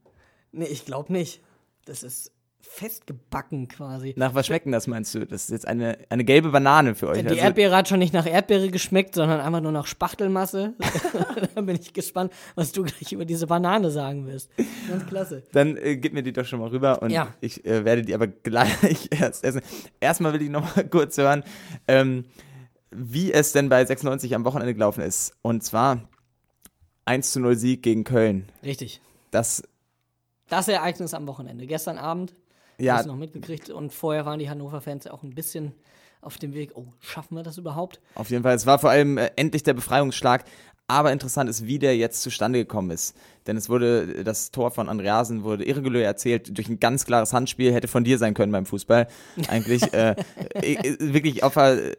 [0.52, 1.42] Nee, ich glaube nicht.
[1.84, 2.32] Das ist
[2.66, 4.14] festgebacken quasi.
[4.16, 5.26] Nach was schmeckt denn das, meinst du?
[5.26, 7.20] Das ist jetzt eine, eine gelbe Banane für euch.
[7.20, 10.74] Die Also, Erdbeere hat schon nicht nach Erdbeere geschmeckt, sondern einfach nur nach Spachtelmasse.
[11.54, 14.50] da bin ich gespannt, was du gleich über diese Banane sagen wirst.
[14.88, 15.42] Ganz klasse.
[15.52, 17.34] Dann äh, gib mir die doch schon mal rüber und Ja.
[17.40, 19.60] ich äh, werde die aber gleich erst essen.
[20.00, 21.44] Erstmal will ich noch mal kurz hören,
[21.86, 22.24] ähm,
[22.90, 25.34] wie es denn bei 96 am Wochenende gelaufen ist.
[25.42, 26.08] Und zwar
[27.04, 28.46] 1 zu 0 Sieg gegen Köln.
[28.64, 29.00] Richtig.
[29.30, 29.62] Das,
[30.48, 31.66] Das Ereignis am Wochenende.
[31.66, 32.34] Gestern Abend
[32.78, 35.72] ja, du noch mitgekriegt und vorher waren die Hannover-Fans auch ein bisschen
[36.20, 36.72] auf dem Weg.
[36.74, 38.00] Oh, schaffen wir das überhaupt?
[38.14, 38.54] auf jeden Fall.
[38.54, 40.44] Es war vor allem äh, endlich der Befreiungsschlag.
[40.86, 43.16] Aber interessant ist, wie der jetzt zustande gekommen ist.
[43.46, 47.72] Denn es wurde, das Tor von Andreasen wurde irregulär erzählt durch ein ganz klares Handspiel,
[47.72, 49.08] hätte von dir sein können beim Fußball.
[49.48, 50.14] Eigentlich äh,
[50.98, 51.96] wirklich auf, äh,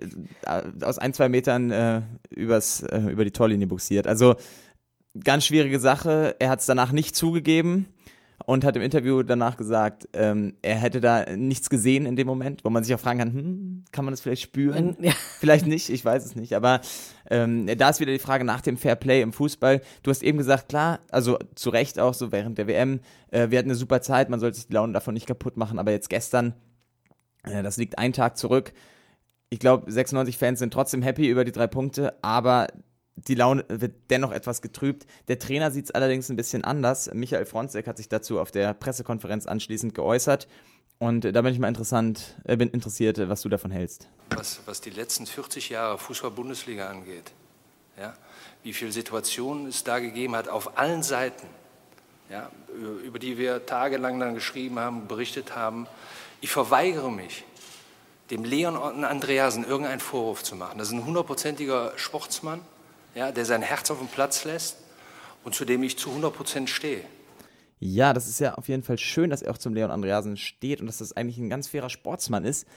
[0.81, 4.05] aus ein, zwei Metern äh, übers, äh, über die Torlinie buxiert.
[4.05, 4.35] Also
[5.23, 6.35] ganz schwierige Sache.
[6.37, 7.87] Er hat es danach nicht zugegeben
[8.45, 12.65] und hat im Interview danach gesagt, ähm, er hätte da nichts gesehen in dem Moment,
[12.65, 14.97] wo man sich auch fragen kann, hm, kann man das vielleicht spüren?
[14.99, 15.13] Ja.
[15.39, 16.55] Vielleicht nicht, ich weiß es nicht.
[16.55, 16.81] Aber
[17.29, 19.81] ähm, da ist wieder die Frage nach dem Fair Play im Fußball.
[20.03, 22.99] Du hast eben gesagt, klar, also zu Recht auch so während der WM,
[23.31, 25.79] äh, wir hatten eine super Zeit, man sollte sich die Laune davon nicht kaputt machen,
[25.79, 26.53] aber jetzt gestern,
[27.43, 28.73] äh, das liegt einen Tag zurück.
[29.49, 32.67] Ich glaube, 96 Fans sind trotzdem happy über die drei Punkte, aber
[33.15, 35.05] die Laune wird dennoch etwas getrübt.
[35.27, 37.09] Der Trainer sieht es allerdings ein bisschen anders.
[37.13, 40.47] Michael Fronzek hat sich dazu auf der Pressekonferenz anschließend geäußert.
[40.99, 44.07] Und äh, da bin ich mal interessant, äh, bin interessiert, äh, was du davon hältst.
[44.29, 47.31] was, was die letzten 40 Jahre Fußball-Bundesliga angeht.
[47.99, 48.13] Ja?
[48.63, 51.47] Wie viele Situationen es da gegeben hat auf allen Seiten,
[52.29, 52.49] ja?
[53.05, 55.87] über- die wir tagelang dann geschrieben haben, berichtet haben.
[56.41, 57.43] Ich verweigere mich,
[58.31, 60.77] dem Leon Andreasen irgendeinen Vorwurf zu machen.
[60.79, 62.61] Das ist ein hundertprozentiger Sportsmann,
[63.15, 64.77] ja, der sein Herz auf den Platz lässt
[65.43, 67.01] und zu dem ich zu 100 Prozent stehe.
[67.79, 70.81] Ja, das ist ja auf jeden Fall schön, dass er auch zum Leon Andreasen steht
[70.81, 72.67] und dass das eigentlich ein ganz fairer Sportsmann ist.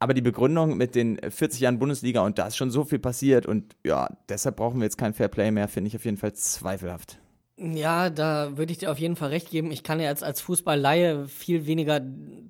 [0.00, 3.46] Aber die Begründung mit den 40 Jahren Bundesliga und da ist schon so viel passiert
[3.46, 7.18] und ja, deshalb brauchen wir jetzt kein Fairplay mehr, finde ich auf jeden Fall zweifelhaft.
[7.60, 9.72] Ja, da würde ich dir auf jeden Fall recht geben.
[9.72, 12.00] Ich kann ja als, als Fußballleihe viel weniger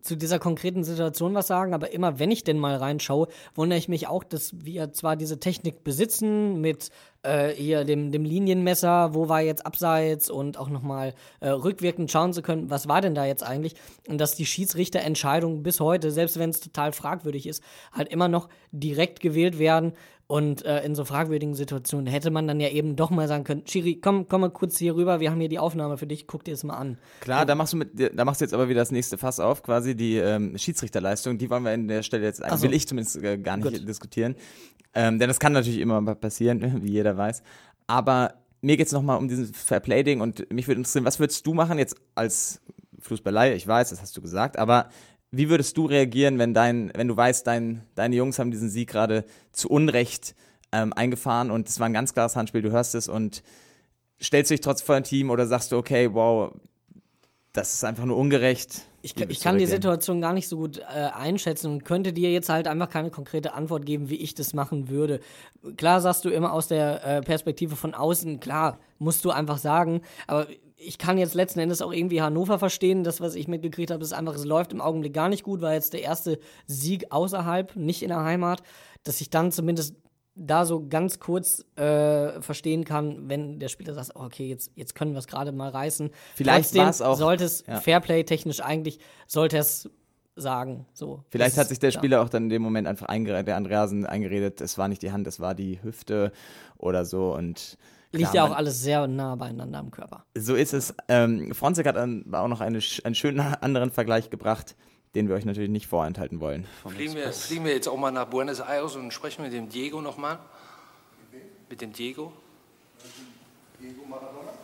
[0.03, 3.89] zu dieser konkreten Situation was sagen, aber immer wenn ich denn mal reinschaue, wundere ich
[3.89, 6.91] mich auch, dass wir zwar diese Technik besitzen mit
[7.23, 12.35] äh, hier dem, dem Linienmesser, wo war jetzt abseits und auch nochmal äh, rückwirkend schauen
[12.35, 13.77] zu können, was war denn da jetzt eigentlich
[14.09, 18.51] und dass die Schiedsrichterentscheidungen bis heute, selbst wenn es total fragwürdig ist, halt immer noch
[18.73, 19.95] direkt gewählt werden
[20.31, 23.65] und äh, in so fragwürdigen Situationen hätte man dann ja eben doch mal sagen können,
[23.65, 26.45] Chiri, komm, komm mal kurz hier rüber, wir haben hier die Aufnahme für dich, guck
[26.45, 26.99] dir das mal an.
[27.21, 29.63] Klar, da machst du mit, da machst du jetzt aber wieder das nächste Fass auf,
[29.63, 32.63] quasi die ähm, Schiedsrichterleistung, die wollen wir an der Stelle jetzt, so.
[32.63, 33.89] will ich zumindest äh, gar nicht Gut.
[33.89, 34.37] diskutieren.
[34.95, 37.43] Ähm, denn das kann natürlich immer mal passieren, wie jeder weiß.
[37.87, 41.55] Aber mir geht es nochmal um diesen Fairplay-Ding und mich würde interessieren, was würdest du
[41.55, 42.61] machen jetzt als
[42.99, 43.55] Fußballleihe?
[43.55, 44.91] Ich weiß, das hast du gesagt, aber
[45.31, 48.89] wie würdest du reagieren, wenn dein, wenn du weißt, dein, deine Jungs haben diesen Sieg
[48.89, 50.35] gerade zu Unrecht
[50.73, 53.43] ähm, eingefahren und es war ein ganz klares Handspiel, du hörst es und
[54.21, 56.53] stellst du dich trotzdem vor ein Team oder sagst du, okay, wow,
[57.53, 58.83] das ist einfach nur ungerecht.
[59.01, 59.67] Ich, ich kann die?
[59.67, 63.55] Situation gar nicht so gut äh, einschätzen und könnte dir jetzt halt einfach keine konkrete
[63.55, 65.21] Antwort geben, wie ich das machen würde.
[65.77, 70.03] Klar sagst du immer aus der äh, Perspektive von außen, klar, musst du einfach sagen,
[70.27, 70.49] aber
[70.81, 73.03] ich kann jetzt letzten Endes auch irgendwie Hannover verstehen.
[73.03, 75.75] Das, was ich mitgekriegt habe, ist einfach, es läuft im Augenblick gar nicht gut, war
[75.75, 78.63] jetzt der erste Sieg außerhalb, nicht in der Heimat,
[79.03, 79.97] dass ich dann zumindest
[80.41, 84.95] da so ganz kurz äh, verstehen kann, wenn der Spieler sagt, oh, okay, jetzt, jetzt
[84.95, 86.11] können wir es gerade mal reißen.
[86.37, 87.81] Vielleicht auch- sollte es ja.
[87.81, 89.91] Fairplay technisch eigentlich, sollte es
[90.37, 90.87] sagen.
[90.95, 92.01] So, Vielleicht hat sich der ist- ja.
[92.01, 95.11] Spieler auch dann in dem Moment einfach eingeredet, der Andreasen eingeredet, es war nicht die
[95.11, 96.31] Hand, es war die Hüfte
[96.77, 97.77] oder so und
[98.13, 100.25] Liegt ja auch alles sehr nah beieinander am Körper.
[100.35, 100.95] So ist es.
[101.09, 104.77] Ähm, Fronzek hat dann auch noch eine, einen schönen anderen Vergleich gebracht,
[105.15, 106.67] den wir euch natürlich nicht vorenthalten wollen.
[106.87, 110.01] Fliegen wir, fliegen wir jetzt auch mal nach Buenos Aires und sprechen mit dem Diego
[110.01, 110.39] nochmal?
[111.69, 112.33] Mit dem Diego?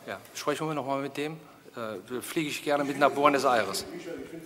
[0.07, 1.37] Ja, sprechen wir nochmal mit dem.
[1.77, 3.85] Äh, fliege ich gerne mit nach Buenos Aires.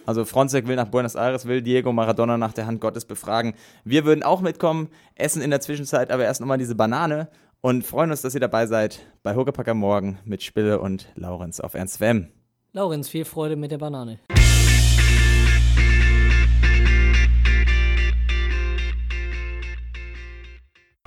[0.06, 3.54] Also Fronzek will nach Buenos Aires, will Diego Maradona nach der Hand Gottes befragen.
[3.84, 7.28] Wir würden auch mitkommen, essen in der Zwischenzeit aber erst nochmal diese Banane
[7.60, 11.60] und freuen uns, dass ihr dabei seid bei Huckepack am Morgen mit Spille und Laurenz
[11.60, 12.28] auf Ernst Wem.
[12.72, 14.20] Laurenz, viel Freude mit der Banane.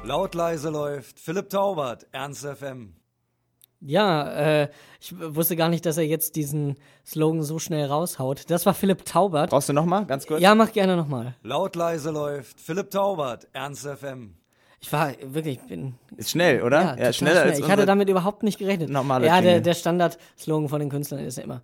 [0.04, 2.96] Laut leise läuft Philipp Taubert, Ernst FM.
[3.84, 8.50] Ja, äh, ich wusste gar nicht, dass er jetzt diesen Slogan so schnell raushaut.
[8.50, 9.52] Das war Philipp Taubert.
[9.52, 10.42] Brauchst du nochmal, ganz kurz?
[10.42, 11.36] Ja, mach gerne nochmal.
[11.44, 14.41] Laut leise läuft Philipp Taubert, Ernst FM.
[14.82, 16.82] Ich war wirklich, ich bin Ist schnell, oder?
[16.82, 17.50] Ja, total schneller schnell.
[17.50, 18.90] als Ich hatte damit überhaupt nicht gerechnet.
[18.90, 21.62] normale Ja, der, der Standard-Slogan von den Künstlern ist ja immer: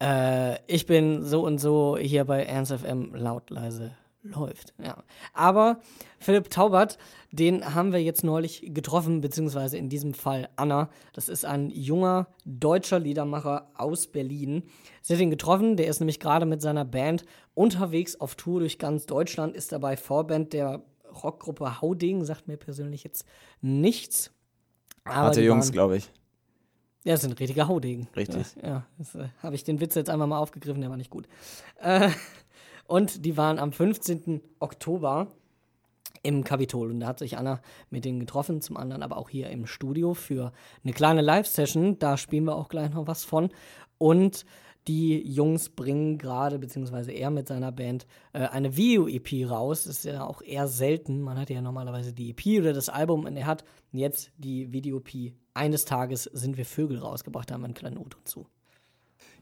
[0.00, 4.74] äh, Ich bin so und so hier bei Ernst FM laut, leise läuft.
[4.82, 5.02] Ja.
[5.32, 5.80] Aber
[6.18, 6.98] Philipp Taubert,
[7.32, 10.88] den haben wir jetzt neulich getroffen, beziehungsweise in diesem Fall Anna.
[11.12, 14.64] Das ist ein junger deutscher Liedermacher aus Berlin.
[15.02, 18.78] Sie hat ihn getroffen, der ist nämlich gerade mit seiner Band unterwegs auf Tour durch
[18.78, 20.82] ganz Deutschland, ist dabei Vorband der
[21.22, 23.24] Rockgruppe Hauding, sagt mir persönlich jetzt
[23.60, 24.32] nichts.
[25.04, 26.10] Aber Harte Jungs, glaube ich.
[27.04, 28.08] ja, das sind richtige Haudegen.
[28.16, 28.56] Richtig.
[28.62, 31.10] Ja, ja das äh, habe ich den Witz jetzt einfach mal aufgegriffen, der war nicht
[31.10, 31.28] gut.
[31.80, 32.10] Äh,
[32.86, 34.40] und die waren am 15.
[34.58, 35.28] Oktober
[36.22, 39.50] im Kapitol und da hat sich Anna mit denen getroffen, zum anderen aber auch hier
[39.50, 42.00] im Studio für eine kleine Live-Session.
[42.00, 43.50] Da spielen wir auch gleich noch was von.
[43.98, 44.44] Und
[44.88, 49.84] die Jungs bringen gerade, beziehungsweise er mit seiner Band, äh, eine Video-EP raus.
[49.84, 51.22] Das ist ja auch eher selten.
[51.22, 55.34] Man hat ja normalerweise die EP oder das Album und er hat jetzt die Video-EP.
[55.54, 58.46] Eines Tages sind wir Vögel rausgebracht, da haben wir einen kleinen O-Ton zu.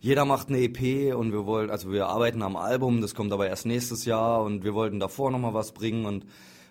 [0.00, 3.48] Jeder macht eine EP und wir wollen, also wir arbeiten am Album, das kommt aber
[3.48, 6.26] erst nächstes Jahr und wir wollten davor nochmal was bringen und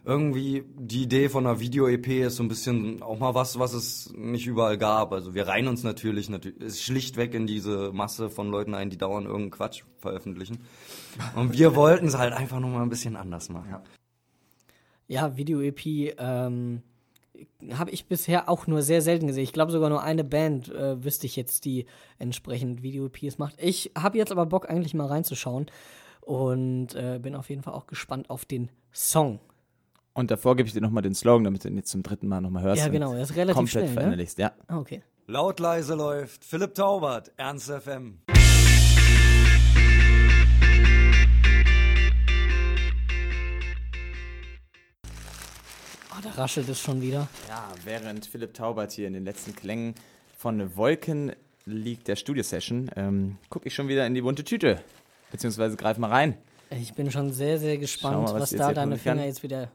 [0.05, 4.13] irgendwie die Idee von einer Video-EP ist so ein bisschen auch mal was, was es
[4.13, 5.13] nicht überall gab.
[5.13, 9.25] Also wir reihen uns natürlich, natürlich schlichtweg in diese Masse von Leuten ein, die dauernd
[9.25, 10.59] irgendeinen Quatsch veröffentlichen.
[11.35, 13.77] Und wir wollten es halt einfach nochmal ein bisschen anders machen.
[15.07, 16.81] Ja, Video-EP ähm,
[17.71, 19.43] habe ich bisher auch nur sehr selten gesehen.
[19.43, 21.85] Ich glaube sogar nur eine Band äh, wüsste ich jetzt, die
[22.19, 23.55] entsprechend Video-EPs macht.
[23.61, 25.67] Ich habe jetzt aber Bock, eigentlich mal reinzuschauen
[26.19, 29.39] und äh, bin auf jeden Fall auch gespannt auf den Song.
[30.15, 32.39] Und davor gebe ich dir nochmal den Slogan, damit du ihn jetzt zum dritten Mal
[32.39, 32.83] nochmal hörst.
[32.83, 33.93] Ja, genau, der ist relativ komplett schnell, ne?
[33.93, 34.51] verinnerlichst, ja.
[34.67, 35.01] Ah, okay.
[35.25, 38.19] Laut leise läuft Philipp Taubert, Ernst FM.
[46.11, 47.27] Oh, da raschelt es schon wieder.
[47.49, 49.95] Ja, während Philipp Taubert hier in den letzten Klängen
[50.37, 51.31] von Wolken
[51.65, 54.79] liegt der Studio-Session, ähm, gucke ich schon wieder in die bunte Tüte.
[55.31, 56.37] Beziehungsweise greif mal rein.
[56.69, 59.15] Ich bin schon sehr, sehr gespannt, mal, was was, da deine tun kann.
[59.15, 59.71] Finger jetzt wieder.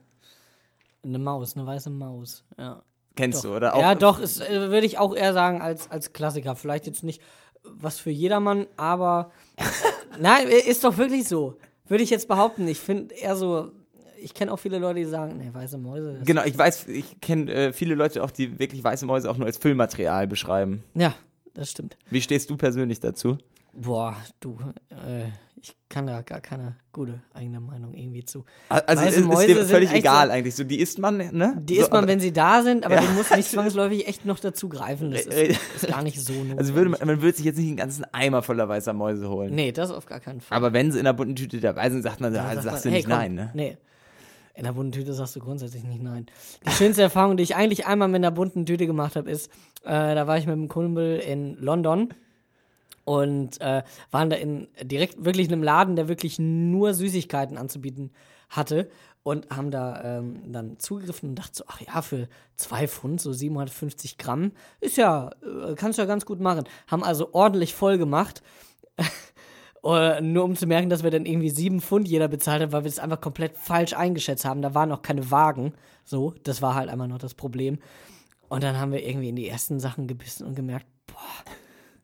[1.04, 2.44] Eine Maus, eine weiße Maus.
[2.58, 2.82] Ja.
[3.16, 3.50] Kennst Doch.
[3.50, 3.74] du, oder?
[3.74, 6.54] Auch, ja, doch, ist, äh, würde ich auch eher sagen als, als Klassiker.
[6.54, 7.20] Vielleicht jetzt nicht
[7.64, 9.32] was für jedermann, aber
[10.20, 11.58] nein, ist doch wirklich so.
[11.86, 12.68] Würde ich jetzt behaupten.
[12.68, 13.72] Ich finde eher so,
[14.20, 16.14] ich kenne auch viele Leute, die sagen, nee, weiße Mäuse.
[16.18, 19.36] Das Genau, ich weiß, ich kenne äh, viele Leute auch, die wirklich weiße Mäuse auch
[19.36, 20.84] nur als Füllmaterial beschreiben.
[20.94, 21.14] Ja,
[21.54, 21.96] das stimmt.
[22.10, 23.38] Wie stehst du persönlich dazu?
[23.72, 24.58] Boah, du,
[24.90, 25.30] äh,
[25.70, 28.44] ich kann da gar keine gute eigene Meinung irgendwie zu.
[28.68, 30.54] Also Weiße ist, ist Mäuse dir sind völlig egal so- eigentlich.
[30.54, 31.56] So, die isst man, ne?
[31.62, 34.24] Die so, isst man, aber- wenn sie da sind, aber die muss nicht zwangsläufig echt
[34.24, 35.10] noch dazu greifen.
[35.10, 36.58] Das ist, ist gar nicht so notwendig.
[36.58, 39.54] Also würde man, man würde sich jetzt nicht einen ganzen Eimer voller weißer Mäuse holen.
[39.54, 40.56] Nee, das auf gar keinen Fall.
[40.56, 42.84] Aber wenn sie in der bunten Tüte dabei sind, sagt man, da Dann sagst sagt
[42.84, 43.50] du man, nicht hey, komm, nein, ne?
[43.54, 43.76] Nee.
[44.54, 46.26] In der bunten Tüte sagst du grundsätzlich nicht nein.
[46.66, 49.46] Die schönste Erfahrung, die ich eigentlich einmal mit einer bunten Tüte gemacht habe, ist,
[49.84, 52.12] äh, da war ich mit einem Kumpel in London
[53.08, 58.10] und äh, waren da in direkt wirklich in einem Laden, der wirklich nur Süßigkeiten anzubieten
[58.50, 58.90] hatte
[59.22, 63.32] und haben da ähm, dann zugegriffen und dachten so, ach ja, für zwei Pfund, so
[63.32, 66.64] 750 Gramm, ist ja, äh, kannst du ja ganz gut machen.
[66.86, 68.42] Haben also ordentlich voll gemacht.
[69.84, 72.82] Äh, nur um zu merken, dass wir dann irgendwie sieben Pfund jeder bezahlt haben, weil
[72.82, 74.60] wir das einfach komplett falsch eingeschätzt haben.
[74.60, 75.72] Da waren auch keine Wagen.
[76.04, 77.78] So, das war halt einfach noch das Problem.
[78.48, 81.44] Und dann haben wir irgendwie in die ersten Sachen gebissen und gemerkt, boah,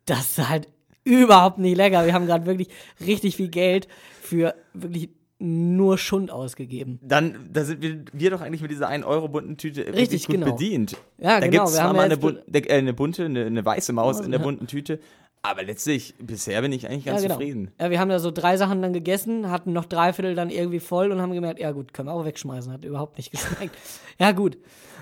[0.06, 0.68] das ist halt
[1.04, 2.04] überhaupt nicht lecker.
[2.06, 2.68] Wir haben gerade wirklich
[3.04, 3.88] richtig viel Geld
[4.20, 6.98] für wirklich nur Schund ausgegeben.
[7.02, 10.26] Dann, da sind wir, wir doch eigentlich mit dieser 1 Euro bunten Tüte Richtig, richtig
[10.26, 10.52] gut genau.
[10.52, 10.96] bedient.
[11.18, 13.92] Ja, da genau, gibt's wir zwar mal eine, der- äh, eine bunte, eine, eine weiße
[13.92, 15.00] Maus in der bunten Tüte.
[15.42, 17.38] Aber letztlich, bisher bin ich eigentlich ganz ja, genau.
[17.38, 17.70] zufrieden.
[17.78, 20.80] Ja, wir haben da so drei Sachen dann gegessen, hatten noch drei Viertel dann irgendwie
[20.80, 23.76] voll und haben gemerkt, ja gut, können wir auch wegschmeißen, hat überhaupt nicht geschmeckt.
[24.18, 24.56] ja, gut.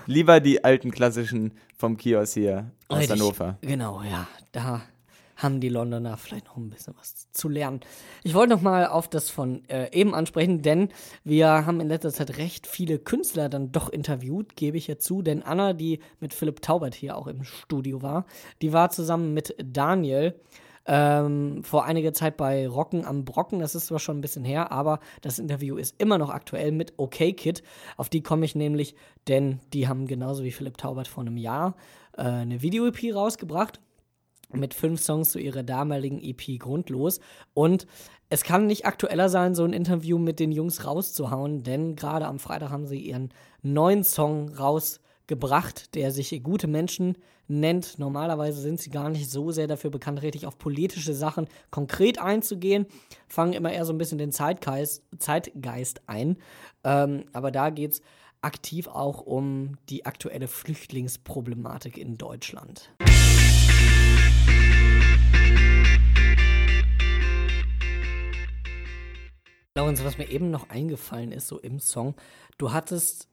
[0.05, 3.21] Lieber die alten klassischen vom Kiosk hier aus Richtig.
[3.21, 3.57] Hannover.
[3.61, 4.27] Genau, ja.
[4.51, 4.81] Da
[5.43, 7.81] haben die Londoner vielleicht noch ein bisschen was zu lernen.
[8.23, 10.89] Ich wollte noch mal auf das von äh, eben ansprechen, denn
[11.23, 15.21] wir haben in letzter Zeit recht viele Künstler dann doch interviewt, gebe ich jetzt zu.
[15.21, 18.25] Denn Anna, die mit Philipp Taubert hier auch im Studio war,
[18.61, 20.33] die war zusammen mit Daniel
[20.85, 23.59] ähm, vor einiger Zeit bei Rocken am Brocken.
[23.59, 26.93] Das ist zwar schon ein bisschen her, aber das Interview ist immer noch aktuell mit
[26.97, 27.63] OK Kid.
[27.97, 28.95] Auf die komme ich nämlich,
[29.27, 31.75] denn die haben genauso wie Philipp Taubert vor einem Jahr
[32.17, 33.79] äh, eine Video-EP rausgebracht
[34.53, 37.19] mit fünf Songs zu ihrer damaligen EP Grundlos.
[37.53, 37.87] Und
[38.29, 42.39] es kann nicht aktueller sein, so ein Interview mit den Jungs rauszuhauen, denn gerade am
[42.39, 43.29] Freitag haben sie ihren
[43.61, 47.99] neuen Song rausgebracht, der sich Gute Menschen nennt.
[47.99, 52.85] Normalerweise sind sie gar nicht so sehr dafür bekannt, richtig auf politische Sachen konkret einzugehen,
[53.27, 56.37] fangen immer eher so ein bisschen den Zeitgeist, Zeitgeist ein.
[56.83, 58.01] Ähm, aber da geht es
[58.41, 62.93] aktiv auch um die aktuelle Flüchtlingsproblematik in Deutschland.
[69.75, 72.15] Lorenz, was mir eben noch eingefallen ist, so im Song,
[72.57, 73.27] du hattest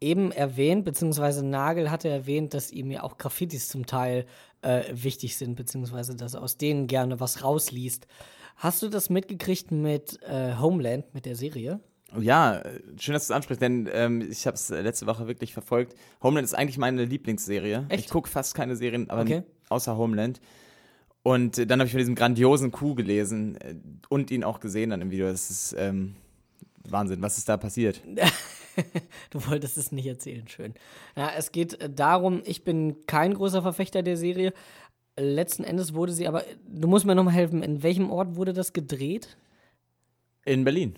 [0.00, 4.26] eben erwähnt, beziehungsweise Nagel hatte erwähnt, dass ihm ja auch Graffitis zum Teil
[4.62, 8.06] äh, wichtig sind, beziehungsweise dass er aus denen gerne was rausliest.
[8.56, 11.80] Hast du das mitgekriegt mit äh, Homeland, mit der Serie?
[12.18, 15.52] Ja, äh, schön, dass du es ansprichst, denn ähm, ich habe es letzte Woche wirklich
[15.52, 15.94] verfolgt.
[16.22, 17.86] Homeland ist eigentlich meine Lieblingsserie.
[17.88, 18.04] Echt?
[18.06, 19.42] Ich gucke fast keine Serien, aber Okay.
[19.68, 20.40] außer Homeland.
[21.22, 23.74] Und äh, dann habe ich von diesem grandiosen Coup gelesen äh,
[24.08, 25.26] und ihn auch gesehen dann im Video.
[25.26, 26.14] Das ist ähm,
[26.88, 28.00] Wahnsinn, was ist da passiert?
[29.30, 30.72] Du wolltest es nicht erzählen, schön.
[31.16, 34.52] Ja, es geht äh, darum, ich bin kein großer Verfechter der Serie.
[35.18, 38.72] Letzten Endes wurde sie aber, du musst mir nochmal helfen, in welchem Ort wurde das
[38.72, 39.36] gedreht?
[40.44, 40.94] In Berlin.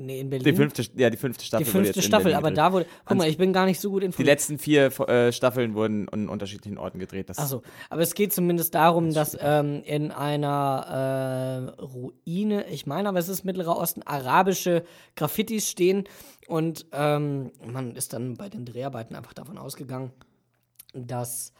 [0.00, 0.44] Nee, in Berlin.
[0.44, 1.64] Die fünfte, ja, die fünfte Staffel.
[1.64, 4.06] Die fünfte Staffel, aber da wurde, guck mal, ich bin gar nicht so gut Die
[4.06, 4.32] informiert.
[4.32, 7.28] letzten vier äh, Staffeln wurden an unterschiedlichen Orten gedreht.
[7.28, 13.08] Das Achso, aber es geht zumindest darum, dass ähm, in einer äh, Ruine, ich meine,
[13.08, 14.84] aber es ist Mittlerer Osten, arabische
[15.16, 16.04] Graffitis stehen
[16.46, 20.12] und ähm, man ist dann bei den Dreharbeiten einfach davon ausgegangen,
[20.94, 21.52] dass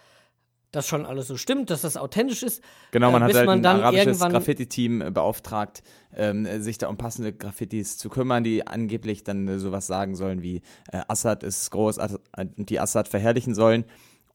[0.70, 2.62] das schon alles so stimmt, dass das authentisch ist.
[2.90, 5.83] Genau, man äh, hat bis halt man ein dann arabisches Graffiti-Team äh, beauftragt,
[6.14, 10.14] ähm, äh, sich da um passende Graffitis zu kümmern, die angeblich dann äh, sowas sagen
[10.14, 13.85] sollen wie äh, Assad ist groß As- äh, und die Assad verherrlichen sollen.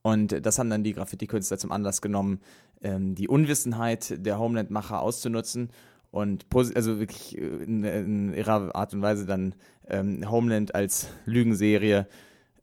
[0.02, 2.40] Und das haben dann die Graffiti-Künstler zum Anlass genommen,
[2.82, 5.70] ähm, die Unwissenheit der Homeland-Macher auszunutzen
[6.10, 9.54] und also wirklich äh, in, in ihrer Art und Weise dann
[9.88, 12.06] ähm, Homeland als Lügenserie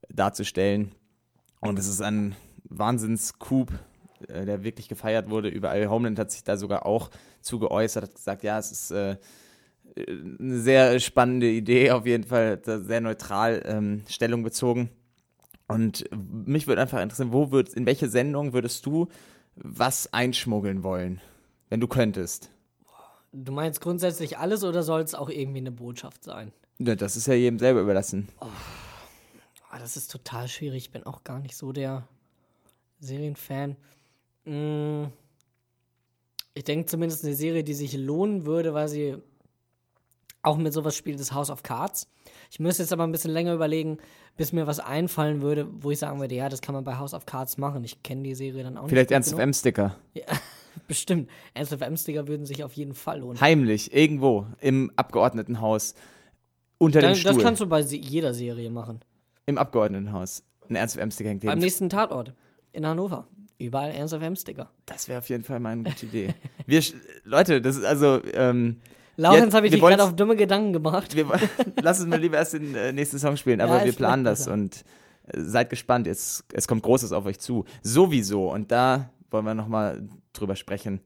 [0.10, 0.92] darzustellen.
[1.62, 2.36] Und es ist ein
[2.72, 3.72] Wahnsinns-Coup,
[4.28, 5.50] äh, der wirklich gefeiert wurde.
[5.50, 7.10] Überall Homeland hat sich da sogar auch
[7.42, 9.18] zu geäußert, hat gesagt, ja, es ist äh,
[9.96, 14.90] eine sehr spannende Idee, auf jeden Fall sehr neutral ähm, Stellung bezogen.
[15.68, 19.08] Und mich würde einfach interessieren, wo würd, in welche Sendung würdest du
[19.56, 21.22] was einschmuggeln wollen,
[21.70, 22.50] wenn du könntest?
[23.34, 26.52] Du meinst grundsätzlich alles oder soll es auch irgendwie eine Botschaft sein?
[26.80, 28.28] Ja, das ist ja jedem selber überlassen.
[28.40, 30.86] Ah, das ist total schwierig.
[30.86, 32.08] Ich bin auch gar nicht so der
[33.02, 33.76] Serienfan.
[34.46, 35.06] Mm,
[36.54, 39.18] Ich denke zumindest eine Serie, die sich lohnen würde, weil sie
[40.44, 42.08] auch mit sowas spielt, ist House of Cards.
[42.50, 43.98] Ich müsste jetzt aber ein bisschen länger überlegen,
[44.38, 47.14] bis mir was einfallen würde, wo ich sagen würde, ja, das kann man bei House
[47.14, 47.84] of Cards machen.
[47.84, 49.16] Ich kenne die Serie dann auch Vielleicht nicht.
[49.16, 49.96] Ernst gut of M-Sticker.
[50.14, 50.28] genug.
[50.88, 51.30] Bestimmt.
[51.54, 53.40] Ernst M-Sticker würden sich auf jeden Fall lohnen.
[53.40, 55.94] Heimlich, irgendwo, im Abgeordnetenhaus.
[56.78, 57.34] Unter Dann, dem Stuhl.
[57.34, 59.02] das kannst du bei jeder Serie machen.
[59.46, 60.44] Im Abgeordnetenhaus.
[60.70, 62.34] Ein Ernst M-Sticker hängt Beim nächsten Tatort
[62.74, 63.28] in Hannover.
[63.58, 64.70] Überall Ernst of M-Sticker.
[64.86, 66.34] Das wäre auf jeden Fall mal eine gute Idee.
[66.66, 66.82] Wir,
[67.24, 68.82] Leute, das ist also, ähm,
[69.18, 71.16] Laurenz Jetzt- habe ich dich gerade auf dumme Gedanken gebracht.
[71.16, 71.26] wir,
[71.82, 74.24] lass uns mal lieber erst den äh, nächsten Song spielen, Ja, aber ist wir planen
[74.24, 74.54] das besser.
[74.54, 74.84] und
[75.28, 77.66] äh, seid gespannt, es, es kommt Großes auf euch zu.
[77.84, 78.52] Sowieso.
[78.52, 80.02] Und da wollen wir nochmal
[80.34, 81.02] drüber sprechen.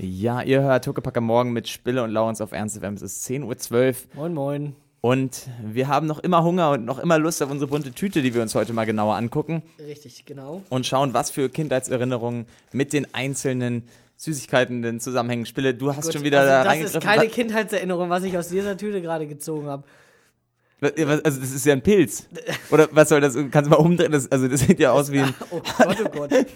[0.00, 2.94] Ja, ihr hört Huckepack am Morgen mit Spille und Laurens auf Ernst FM.
[2.94, 4.76] Es ist 10.12 Uhr Moin, moin.
[5.00, 8.32] und wir haben noch immer Hunger und noch immer Lust auf unsere bunte Tüte, die
[8.32, 10.62] wir uns heute mal genauer angucken Richtig, genau.
[10.68, 13.82] und schauen, was für Kindheitserinnerungen mit den einzelnen
[14.16, 15.46] Süßigkeiten denn zusammenhängen.
[15.46, 18.48] Spille, du hast Gut, schon wieder also da das ist keine Kindheitserinnerung, was ich aus
[18.48, 19.82] dieser Tüte gerade gezogen habe.
[20.80, 22.28] Also das ist ja ein Pilz.
[22.70, 23.34] Oder was soll das?
[23.50, 24.12] Kannst du mal umdrehen?
[24.12, 25.34] Das, also das sieht ja aus wie ein.
[25.50, 26.30] Oh Gott, oh Gott.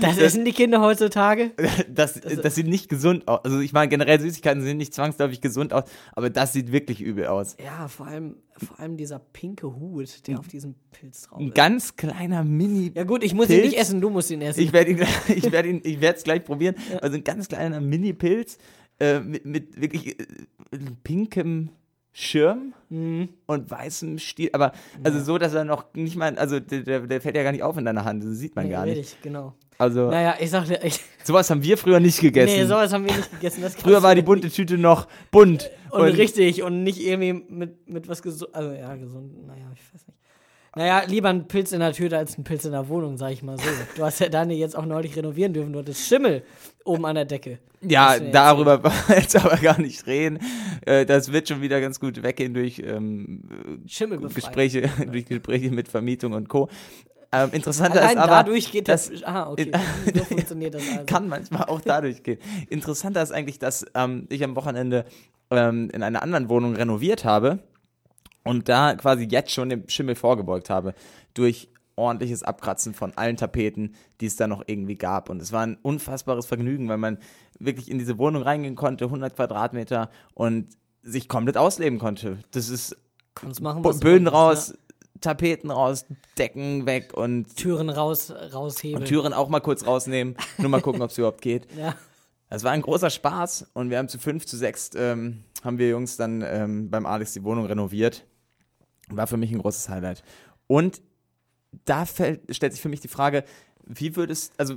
[0.00, 1.52] Das essen die Kinder heutzutage?
[1.88, 3.44] Das, das sieht nicht gesund aus.
[3.44, 5.84] Also ich meine generell Süßigkeiten sehen nicht zwangsläufig gesund aus,
[6.14, 7.56] aber das sieht wirklich übel aus.
[7.64, 11.54] Ja, vor allem, vor allem dieser pinke Hut, der auf diesem Pilz drauf Ein ist.
[11.54, 12.92] ganz kleiner Mini.
[12.94, 13.70] Ja gut, ich muss ihn Pilz?
[13.70, 14.60] nicht essen, du musst ihn essen.
[14.60, 16.74] Ich werde ihn, ich werde ihn, ich werde es gleich probieren.
[17.00, 18.58] Also ein ganz kleiner Mini-Pilz
[19.00, 20.24] äh, mit, mit wirklich äh,
[21.04, 21.70] pinkem
[22.20, 23.28] Schirm Mhm.
[23.46, 24.50] und weißem Stiel.
[24.52, 24.72] Aber
[25.04, 27.76] also so, dass er noch nicht mal, also der, der, fällt ja gar nicht auf
[27.76, 28.24] in deiner Hand.
[28.24, 28.98] Das sieht man nee, gar nicht.
[28.98, 29.54] richtig, genau.
[29.76, 32.56] Also Naja, ich sagte, ich, sowas haben wir früher nicht gegessen.
[32.56, 33.62] nee, sowas haben wir nicht gegessen.
[33.70, 35.70] Früher war die bunte Tüte noch bunt.
[35.90, 38.54] Und, richtig und nicht irgendwie mit, mit was gesund.
[38.54, 40.18] Also ja, gesund, naja, ich weiß nicht.
[40.78, 43.42] Naja, lieber ein Pilz in der Tüte als ein Pilz in der Wohnung, sag ich
[43.42, 43.64] mal so.
[43.96, 46.44] Du hast ja deine jetzt auch neulich renovieren dürfen, du hattest Schimmel
[46.84, 47.58] oben an der Decke.
[47.80, 50.38] Ja, darüber wollen wir jetzt aber gar nicht reden.
[50.86, 53.42] Äh, Das wird schon wieder ganz gut weggehen durch ähm.
[54.32, 56.68] Gespräche, durch Gespräche mit Vermietung und Co.
[57.32, 59.10] Ähm, interessanter Allein ist aber, dadurch geht das.
[59.24, 59.72] Ah, okay.
[60.14, 61.06] So funktioniert das also.
[61.06, 62.38] kann manchmal auch dadurch gehen.
[62.70, 65.06] Interessanter ist eigentlich, dass ähm, ich am Wochenende
[65.50, 67.58] ähm, in einer anderen Wohnung renoviert habe
[68.48, 70.94] und da quasi jetzt schon dem Schimmel vorgebeugt habe
[71.34, 75.28] durch ordentliches Abkratzen von allen Tapeten, die es da noch irgendwie gab.
[75.28, 77.18] Und es war ein unfassbares Vergnügen, weil man
[77.58, 80.68] wirklich in diese Wohnung reingehen konnte, 100 Quadratmeter und
[81.02, 82.38] sich komplett ausleben konnte.
[82.52, 82.96] Das ist
[83.34, 84.78] Kannst machen, was Böden willst, raus, ne?
[85.20, 86.06] Tapeten raus,
[86.38, 89.02] Decken weg und, Türen raus, raushebeln.
[89.02, 90.36] und Türen auch mal kurz rausnehmen.
[90.56, 91.66] Nur mal gucken, ob es überhaupt geht.
[91.76, 91.94] Ja.
[92.48, 95.90] Es war ein großer Spaß und wir haben zu fünf, zu sechs, ähm, haben wir
[95.90, 98.24] Jungs dann ähm, beim Alex die Wohnung renoviert.
[99.10, 100.22] War für mich ein großes Highlight.
[100.66, 101.02] Und
[101.84, 103.44] da fällt, stellt sich für mich die Frage,
[103.84, 104.74] wie würdest, also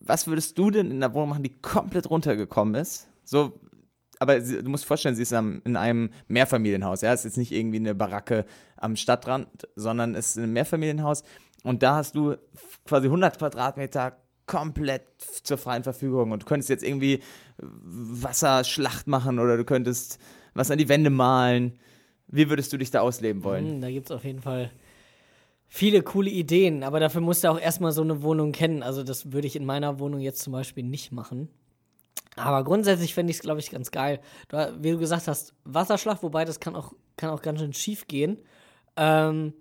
[0.00, 3.08] was würdest du denn in der Wohnung machen, die komplett runtergekommen ist?
[3.24, 3.60] So,
[4.18, 7.02] aber sie, du musst dir vorstellen, sie ist am, in einem Mehrfamilienhaus.
[7.02, 8.46] Ja, es ist jetzt nicht irgendwie eine Baracke
[8.76, 11.22] am Stadtrand, sondern es ist ein Mehrfamilienhaus.
[11.64, 12.36] Und da hast du
[12.86, 14.16] quasi 100 Quadratmeter
[14.46, 15.02] komplett
[15.42, 16.30] zur freien Verfügung.
[16.30, 17.20] Und du könntest jetzt irgendwie
[17.58, 20.18] Wasserschlacht machen oder du könntest
[20.54, 21.78] was an die Wände malen.
[22.28, 23.66] Wie würdest du dich da ausleben wollen?
[23.74, 24.70] Hm, Da gibt es auf jeden Fall
[25.68, 28.82] viele coole Ideen, aber dafür musst du auch erstmal so eine Wohnung kennen.
[28.82, 31.48] Also, das würde ich in meiner Wohnung jetzt zum Beispiel nicht machen.
[32.36, 34.20] Aber grundsätzlich fände ich es, glaube ich, ganz geil.
[34.48, 38.06] Du, wie du gesagt hast, Wasserschlag, wobei das kann auch, kann auch ganz schön schief
[38.06, 38.38] gehen.
[38.96, 39.54] Ähm,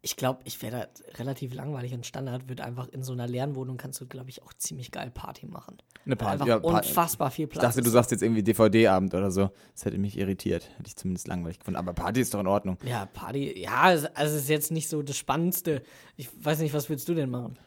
[0.00, 3.56] ich glaube, ich wäre da relativ langweilig und Standard, würde einfach in so einer leeren
[3.56, 5.78] Wohnung kannst du, glaube ich, auch ziemlich geil Party machen.
[6.06, 7.62] Eine Party, Einfach ja, unfassbar viel Ich Platz.
[7.74, 9.50] dachte, du sagst jetzt irgendwie DVD-Abend oder so.
[9.74, 10.68] Das hätte mich irritiert.
[10.78, 11.76] Hätte ich zumindest langweilig gefunden.
[11.78, 12.78] Aber Party ist doch in Ordnung.
[12.84, 15.82] Ja, Party, ja, es- also es ist jetzt nicht so das Spannendste.
[16.16, 17.58] Ich weiß nicht, was würdest du denn machen?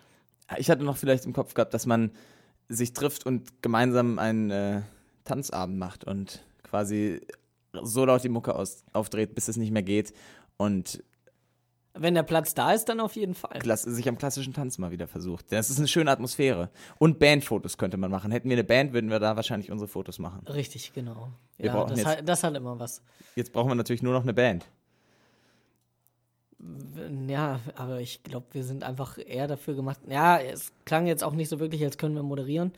[0.57, 2.11] Ich hatte noch vielleicht im Kopf gehabt, dass man
[2.69, 4.81] sich trifft und gemeinsam einen äh,
[5.25, 7.21] Tanzabend macht und quasi
[7.83, 10.13] so laut die Mucke aus, aufdreht, bis es nicht mehr geht
[10.57, 11.03] und
[11.93, 13.59] Wenn der Platz da ist, dann auf jeden Fall.
[13.59, 15.51] klass sich am klassischen Tanz mal wieder versucht.
[15.51, 16.69] Das ist eine schöne Atmosphäre.
[16.99, 18.31] Und Bandfotos könnte man machen.
[18.31, 20.47] Hätten wir eine Band, würden wir da wahrscheinlich unsere Fotos machen.
[20.47, 21.31] Richtig, genau.
[21.57, 23.01] Wir ja, brauchen das, jetzt- hat, das hat immer was.
[23.35, 24.65] Jetzt brauchen wir natürlich nur noch eine Band.
[27.27, 29.99] Ja, aber ich glaube, wir sind einfach eher dafür gemacht.
[30.07, 32.71] Ja, es klang jetzt auch nicht so wirklich, als können wir moderieren.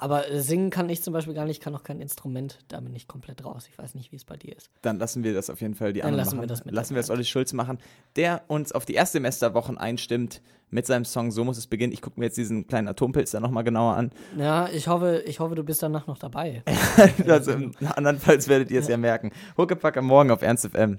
[0.00, 2.58] Aber singen kann ich zum Beispiel gar nicht, ich kann auch kein Instrument.
[2.68, 3.68] Da bin ich komplett raus.
[3.70, 4.70] Ich weiß nicht, wie es bei dir ist.
[4.82, 6.48] Dann lassen wir das auf jeden Fall die Dann anderen lassen wir machen.
[6.48, 7.78] das mit lassen wir das Olli Schulz machen,
[8.16, 10.40] der uns auf die Erstsemesterwochen einstimmt
[10.70, 11.92] mit seinem Song So muss es beginnen.
[11.92, 14.10] Ich gucke mir jetzt diesen kleinen Atompilz da nochmal genauer an.
[14.38, 16.62] Ja, ich hoffe, ich hoffe, du bist danach noch dabei.
[17.28, 17.52] also,
[17.96, 19.32] andernfalls werdet ihr es ja merken.
[19.58, 20.98] Huckepack am Morgen auf Ernst FM.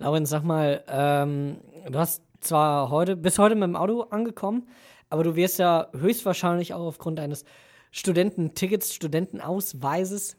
[0.00, 4.66] Laurenz, sag mal, ähm, du hast zwar heute, bis heute mit dem Auto angekommen,
[5.10, 7.44] aber du wirst ja höchstwahrscheinlich auch aufgrund deines
[7.90, 10.36] Studententickets, Studentenausweises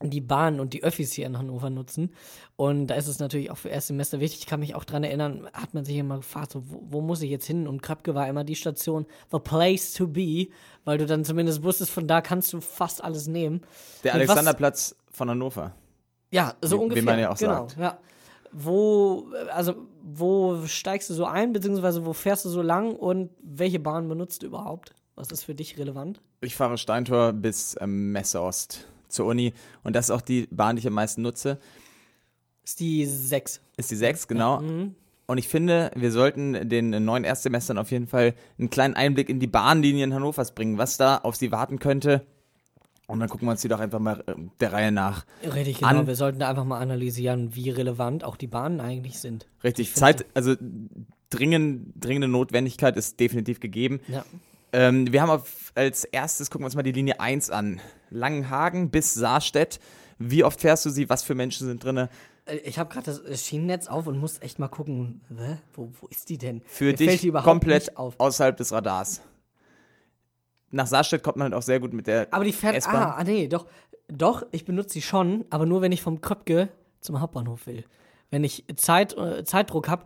[0.00, 2.14] die Bahn und die Öffis hier in Hannover nutzen.
[2.54, 4.38] Und da ist es natürlich auch für Erstsemester wichtig.
[4.40, 7.20] Ich kann mich auch dran erinnern, hat man sich immer gefragt, so, wo, wo muss
[7.20, 7.66] ich jetzt hin?
[7.66, 10.46] Und Kröpke war immer die Station, the place to be,
[10.84, 13.62] weil du dann zumindest wusstest, von da kannst du fast alles nehmen.
[14.04, 15.74] Der Und was- Alexanderplatz von Hannover.
[16.30, 17.02] Ja, so Wie- wie ungefähr.
[17.02, 17.76] man ja auch genau, sagt.
[17.78, 17.98] Ja.
[18.52, 23.78] Wo, also, wo steigst du so ein, beziehungsweise wo fährst du so lang und welche
[23.78, 24.94] Bahn benutzt du überhaupt?
[25.14, 26.20] Was ist für dich relevant?
[26.40, 30.76] Ich fahre Steintor bis ähm, Messe Ost zur Uni und das ist auch die Bahn,
[30.76, 31.58] die ich am meisten nutze.
[32.62, 33.60] Ist die 6.
[33.76, 34.60] Ist die 6, genau.
[34.60, 34.94] Mhm.
[35.26, 39.40] Und ich finde, wir sollten den neuen Erstsemestern auf jeden Fall einen kleinen Einblick in
[39.40, 42.24] die Bahnlinien Hannovers bringen, was da auf sie warten könnte.
[43.08, 45.24] Und dann gucken wir uns die doch einfach mal äh, der Reihe nach.
[45.42, 45.88] Richtig, genau.
[46.00, 49.46] An- Wir sollten da einfach mal analysieren, wie relevant auch die Bahnen eigentlich sind.
[49.64, 50.54] Richtig, Zeit, also
[51.30, 54.00] dringend, dringende Notwendigkeit ist definitiv gegeben.
[54.08, 54.24] Ja.
[54.72, 57.80] Ähm, wir haben auf, als erstes, gucken wir uns mal die Linie 1 an.
[58.10, 59.80] Langenhagen bis Saarstedt.
[60.18, 61.08] Wie oft fährst du sie?
[61.08, 61.96] Was für Menschen sind drin?
[61.96, 62.08] Äh,
[62.64, 65.22] Ich habe gerade das äh, Schienennetz auf und muss echt mal gucken?
[65.74, 66.60] Wo, wo ist die denn?
[66.66, 68.14] Für Mir dich komplett auf.
[68.18, 69.22] außerhalb des Radars.
[70.70, 73.24] Nach Saarstedt kommt man halt auch sehr gut mit der Aber die fährt, ah, ah,
[73.24, 73.66] nee, doch,
[74.08, 76.68] doch, ich benutze sie schon, aber nur, wenn ich vom Kröpke
[77.00, 77.84] zum Hauptbahnhof will.
[78.30, 80.04] Wenn ich Zeit, äh, Zeitdruck habe.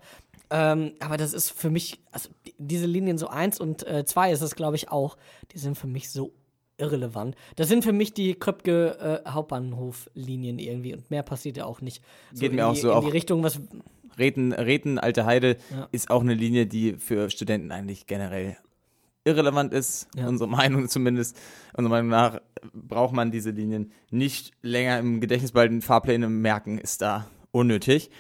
[0.51, 4.43] Ähm, aber das ist für mich, also die- diese Linien so 1 und 2 ist
[4.43, 5.17] es, glaube ich, auch,
[5.53, 6.33] die sind für mich so
[6.79, 7.37] irrelevant.
[7.57, 12.03] Das sind für mich die Kröpke äh, Hauptbahnhof-Linien irgendwie und mehr passiert ja auch nicht.
[12.35, 13.61] Geht in mir auch die, so, In auch- die Richtung, was.
[14.19, 15.89] Reten, Reten, Alte Heide Ja.
[15.91, 18.59] ist auch eine Linie, die für Studenten eigentlich generell
[19.25, 20.09] irrelevant ist.
[20.17, 20.27] Ja.
[20.27, 21.39] Unsere Meinung zumindest.
[21.77, 22.41] Unserer Meinung nach
[22.73, 25.83] braucht man diese Linien nicht länger im Gedächtnis behalten.
[25.83, 28.11] Fahrpläne merken ist da unnötig.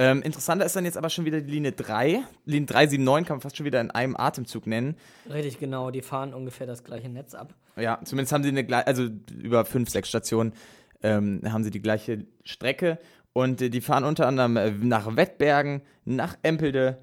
[0.00, 2.22] Ähm, interessanter ist dann jetzt aber schon wieder die Linie 3.
[2.44, 4.96] Linie 379 kann man fast schon wieder in einem Atemzug nennen.
[5.28, 7.54] Richtig, genau, die fahren ungefähr das gleiche Netz ab.
[7.76, 10.52] Ja, zumindest haben sie eine gleiche, also über fünf, sechs Stationen
[11.02, 12.98] ähm, haben sie die gleiche Strecke
[13.32, 16.98] und äh, die fahren unter anderem äh, nach Wettbergen, nach Empelde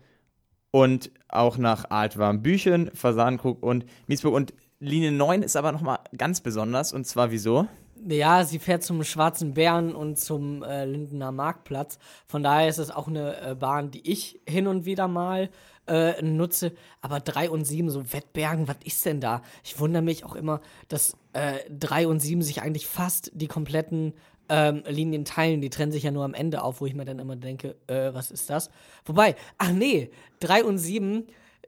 [0.76, 4.34] und auch nach Altwarmbüchen, Fasankrug und Miesburg.
[4.34, 7.66] Und Linie 9 ist aber nochmal ganz besonders und zwar wieso?
[8.06, 11.98] Ja, sie fährt zum Schwarzen Bären und zum äh, Lindener Marktplatz.
[12.28, 15.50] Von daher ist es auch eine äh, Bahn, die ich hin und wieder mal
[15.88, 16.74] äh, nutze.
[17.00, 19.44] Aber 3 und 7, so Wettbergen, was ist denn da?
[19.64, 20.60] Ich wundere mich auch immer,
[20.90, 24.14] dass äh, 3 und 7 sich eigentlich fast die kompletten
[24.50, 25.62] ähm, Linien teilen.
[25.62, 28.14] Die trennen sich ja nur am Ende auf, wo ich mir dann immer denke, äh,
[28.14, 28.70] was ist das?
[29.06, 31.26] Wobei, ach nee, 3 und 7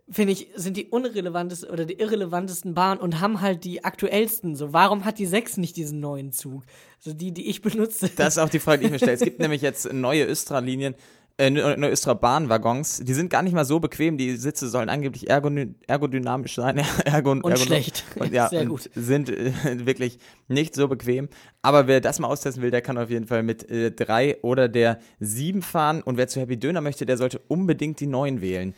[0.10, 4.56] finde ich, sind die unrelevantesten oder die irrelevantesten Bahnen und haben halt die aktuellsten.
[4.56, 6.64] So, warum hat die 6 nicht diesen neuen Zug?
[7.00, 8.10] So die, die ich benutze.
[8.16, 9.14] Das ist auch die Frage, die ich mir stelle.
[9.14, 10.96] Es gibt nämlich jetzt neue Östra-Linien,
[11.40, 13.02] äh, neue Östra-Bahnwaggons.
[13.04, 14.18] Die sind gar nicht mal so bequem.
[14.18, 16.82] Die Sitze sollen angeblich ergodyn ergodynamisch sein.
[17.06, 18.06] Ergon Und schlecht.
[18.16, 18.90] Und, ja, Sehr gut.
[18.96, 19.52] sind äh,
[19.86, 20.18] wirklich
[20.48, 21.30] nicht so bequem.
[21.62, 24.68] Aber wer das mal austesten will, der kann auf jeden Fall mit äh, drei oder
[24.68, 26.02] der sieben fahren.
[26.02, 28.74] Und wer zu Happy Döner möchte, der sollte unbedingt die neuen wählen.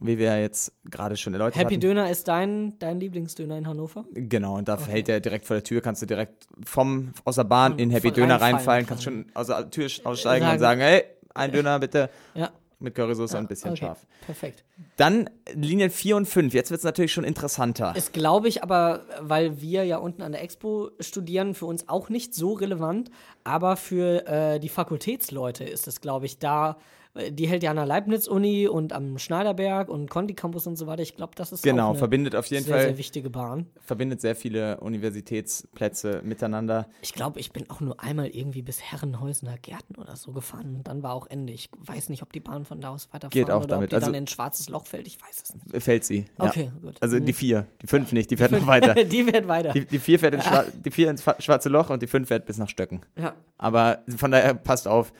[0.00, 1.80] Wie wir jetzt gerade schon erläutert Happy hatten.
[1.80, 4.04] Döner ist dein, dein Lieblingsdöner in Hannover?
[4.12, 7.44] Genau, und da hält der direkt vor der Tür, kannst du direkt vom, aus der
[7.44, 10.58] Bahn in Happy Von Döner reinfallen reinfallen, kannst schon aus der Tür aussteigen Sagen- und
[10.60, 11.04] sagen, hey,
[11.38, 12.50] ein Döner bitte Ja.
[12.78, 13.80] mit Currysoße und ein bisschen okay.
[13.80, 14.06] scharf.
[14.24, 14.64] Perfekt.
[14.96, 17.94] Dann Linien 4 und 5, jetzt wird es natürlich schon interessanter.
[17.96, 22.08] Ist, glaube ich, aber, weil wir ja unten an der Expo studieren, für uns auch
[22.08, 23.10] nicht so relevant.
[23.44, 26.76] Aber für äh, die Fakultätsleute ist es, glaube ich, da.
[27.14, 30.86] Äh, Die hält ja an der Leibniz-Uni und am Schneiderberg und Conti Campus und so
[30.86, 31.02] weiter.
[31.02, 33.66] Ich glaube, das ist Genau, verbindet auf jeden sehr, Fall, sehr wichtige Bahn.
[33.80, 36.86] verbindet sehr viele Universitätsplätze miteinander.
[37.02, 40.88] Ich glaube, ich bin auch nur einmal irgendwie bis Herrenhäusener Gärten oder so gefahren und
[40.88, 41.52] dann war auch Ende.
[41.52, 43.84] Ich weiß nicht, ob die Bahn von da aus weiterfahren Geht auch oder damit.
[43.86, 45.06] ob die Also- dann in ein schwarzes Loch fällt.
[45.06, 45.82] Ich weiß es nicht.
[45.82, 46.26] Fällt sie.
[46.38, 46.46] Ja.
[46.46, 46.96] Okay, gut.
[47.00, 48.94] Also die 4, die 5 nicht, die fährt noch weiter.
[49.04, 49.72] die wird weiter.
[49.72, 52.46] Die, die 4 fährt ins, Schwa die vier ins schwarze Loch und die 5 fährt
[52.46, 53.00] bis nach Stöcken.
[53.16, 53.34] ja.
[53.60, 55.12] Aber von daher passt auf,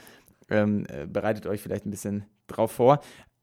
[0.50, 3.00] ähm, äh, bereitet euch vielleicht ein bisschen drauf vor.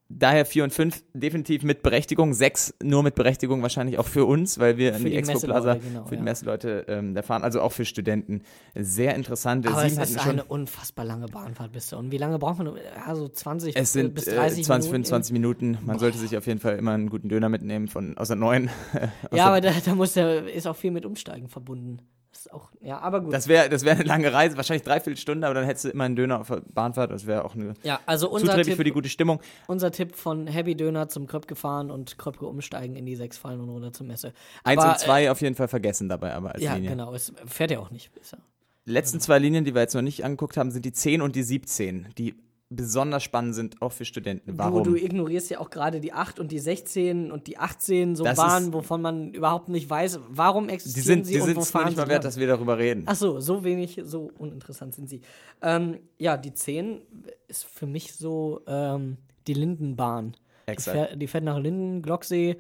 [0.08, 4.60] Daher 4 und 5 definitiv mit Berechtigung, 6 nur mit Berechtigung wahrscheinlich auch für uns,
[4.60, 6.22] weil wir Für in die, die Expo Plaza genau, für die.
[6.22, 8.44] Messeleute ähm, da fahren, also auch für Studenten.
[8.76, 9.66] Sehr interessant.
[9.66, 11.92] Aber es ist eine unfassbar lange Bahnfahrt bis.
[11.94, 12.76] Und wie lange braucht man?
[12.78, 15.06] Ja, so 20 es sind bis äh, 30 20, Minuten.
[15.08, 15.78] 25 Minuten.
[15.84, 18.70] Man sollte sich auf jeden Fall immer einen guten Döner mitnehmen von neuen.
[18.70, 22.02] aus Ja, der- aber da, da muss der, ist auch viel mit Umsteigen verbunden.
[22.46, 23.34] Ist auch, ja, aber gut.
[23.34, 26.04] das wäre das wär eine lange Reise, wahrscheinlich dreiviertel Stunde, aber dann hättest du immer
[26.04, 27.10] einen Döner auf der Bahnfahrt.
[27.12, 29.40] Das wäre auch eine ja, also unser Tipp, für die gute Stimmung.
[29.68, 33.60] unser Tipp von Happy Döner zum Kröpke fahren und Kröpke umsteigen in die sechs fallen
[33.62, 34.32] und runter zur Messe.
[34.64, 36.92] Eins Aber, und zwei auf jeden Fall vergessen dabei, aber als Äh, ja, Linie.
[36.92, 37.14] genau.
[37.16, 38.16] Es fährt ja auch nicht.
[38.18, 38.38] Ist ja-
[38.86, 41.42] letzten zwei Linien, die wir jetzt noch nicht angeguckt haben, sind die 10 und die
[41.44, 42.36] 17, die
[42.76, 44.58] besonders spannend sind, auch für Studenten.
[44.58, 44.84] Warum?
[44.84, 48.24] Du, du ignorierst ja auch gerade die 8 und die 16 und die 18, so
[48.24, 51.58] Das Bahnen, wovon man überhaupt nicht weiß, warum die existieren sind, sie die und sind
[51.58, 53.04] wo fahren nicht mal wert, dass wir darüber reden.
[53.08, 55.22] Ach so, so wenig, so uninteressant sind sie.
[55.62, 57.02] Ähm, ja, die 10
[57.48, 59.18] ist für mich so ähm,
[59.48, 60.36] die Lindenbahn.
[60.68, 60.98] Die Exakt.
[60.98, 62.58] fährt, die fährt nach Linden, Glocksee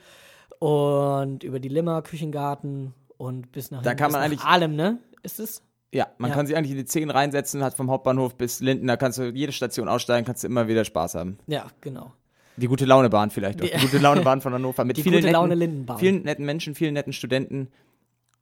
[0.59, 4.99] und über die Limmer, Küchengarten und bis nach, Da hinten, kann man eigentlich- Ahlem, ne?
[5.24, 5.63] Ist es?
[5.93, 6.36] Ja, man Ja.
[6.36, 9.29] kann sich eigentlich in die 10 reinsetzen, hat vom Hauptbahnhof bis Linden, da kannst du
[9.29, 11.38] jede Station aussteigen, kannst du immer wieder Spaß haben.
[11.47, 12.11] Ja, genau.
[12.57, 13.65] Die gute Launebahn vielleicht auch.
[13.65, 15.97] Die, Die- gute Launebahn von Hannover mit Die vielen gute netten, Laune Lindenbahn.
[15.99, 17.69] vielen netten Menschen, vielen netten Studenten.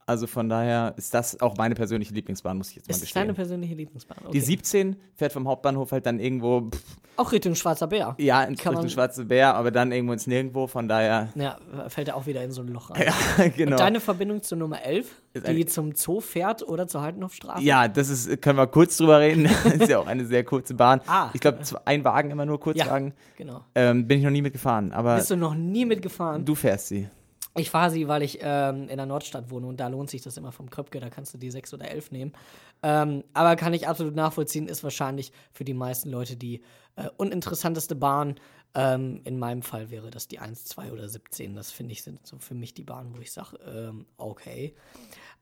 [0.05, 3.13] Also von daher ist das auch meine persönliche Lieblingsbahn, muss ich jetzt mal Ist es
[3.13, 3.35] deine gestehen.
[3.35, 4.17] persönliche Lieblingsbahn?
[4.23, 4.31] Okay.
[4.33, 6.81] Die 17 fährt vom Hauptbahnhof halt dann irgendwo, pff,
[7.15, 8.15] Auch Richtung Schwarzer Bär.
[8.17, 12.09] ja, ins Richtung man- Schwarze Bär, aber dann irgendwo ins Nirgendwo, von daher, Ja, fällt
[12.09, 13.03] er auch wieder in so ein Loch rein.
[13.37, 13.71] ja, genau.
[13.71, 17.63] Und deine Verbindung zur Nummer 11, Ist die zum Zoo fährt oder zur Haltenhofstraße?
[17.63, 19.43] Ja, das ist, können wir kurz drüber reden.
[19.63, 20.99] das ist ja auch eine sehr kurze Bahn.
[21.07, 21.29] Ah.
[21.33, 23.13] Ich glaube, ein Wagen immer nur Kurzwagen.
[23.37, 23.61] genau.
[23.73, 26.43] Ähm, bin ich noch nie mitgefahren, aber Bist du noch nie mitgefahren?
[26.43, 27.07] du fährst sie.
[27.55, 30.37] Ich fahre sie, weil ich ähm, in der Nordstadt wohne und da lohnt sich das
[30.37, 32.33] immer vom Kröpke, da kannst du die 6 oder 11 nehmen.
[32.81, 36.63] Ähm, aber kann ich absolut nachvollziehen, ist wahrscheinlich für die meisten Leute die
[36.95, 38.35] äh, uninteressanteste Bahn.
[38.75, 41.53] Ähm, in meinem Fall wäre das die 1, 2 oder 17.
[41.53, 44.73] Das finde ich sind so für mich die Bahnen, wo ich sage, ähm, okay.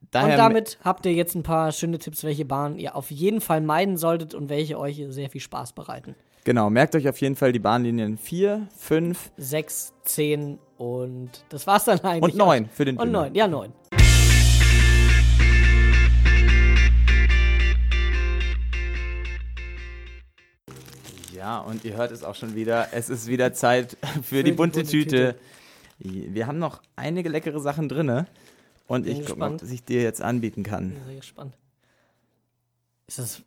[0.10, 3.40] Daher und damit habt ihr jetzt ein paar schöne Tipps, welche Bahnen ihr auf jeden
[3.40, 6.16] Fall meiden solltet und welche euch sehr viel Spaß bereiten.
[6.44, 11.86] Genau, merkt euch auf jeden Fall die Bahnlinien 4, 5 6, 10 und das war's
[11.86, 12.34] dann eigentlich.
[12.34, 13.12] und 9 für den Und Dünnen.
[13.34, 13.72] 9, ja 9.
[21.34, 22.90] Ja, und ihr hört es auch schon wieder.
[22.94, 25.36] Es ist wieder Zeit für, die, die bunte, bunte Tüte.
[26.00, 28.26] Wir haben noch einige leckere Sachen drin.
[28.88, 29.64] Und Bin ich gucke mal, gespannt.
[29.64, 30.90] was ich dir jetzt anbieten kann.
[30.92, 31.58] Bin sehr gespannt.
[33.08, 33.42] Ist das,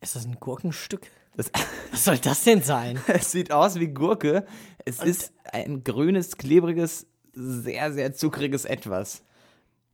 [0.00, 1.02] ist das ein Gurkenstück?
[1.38, 1.50] Das,
[1.92, 3.00] Was soll das denn sein?
[3.06, 4.44] es sieht aus wie Gurke.
[4.84, 9.22] Es ist ein grünes, klebriges, sehr, sehr zuckriges Etwas.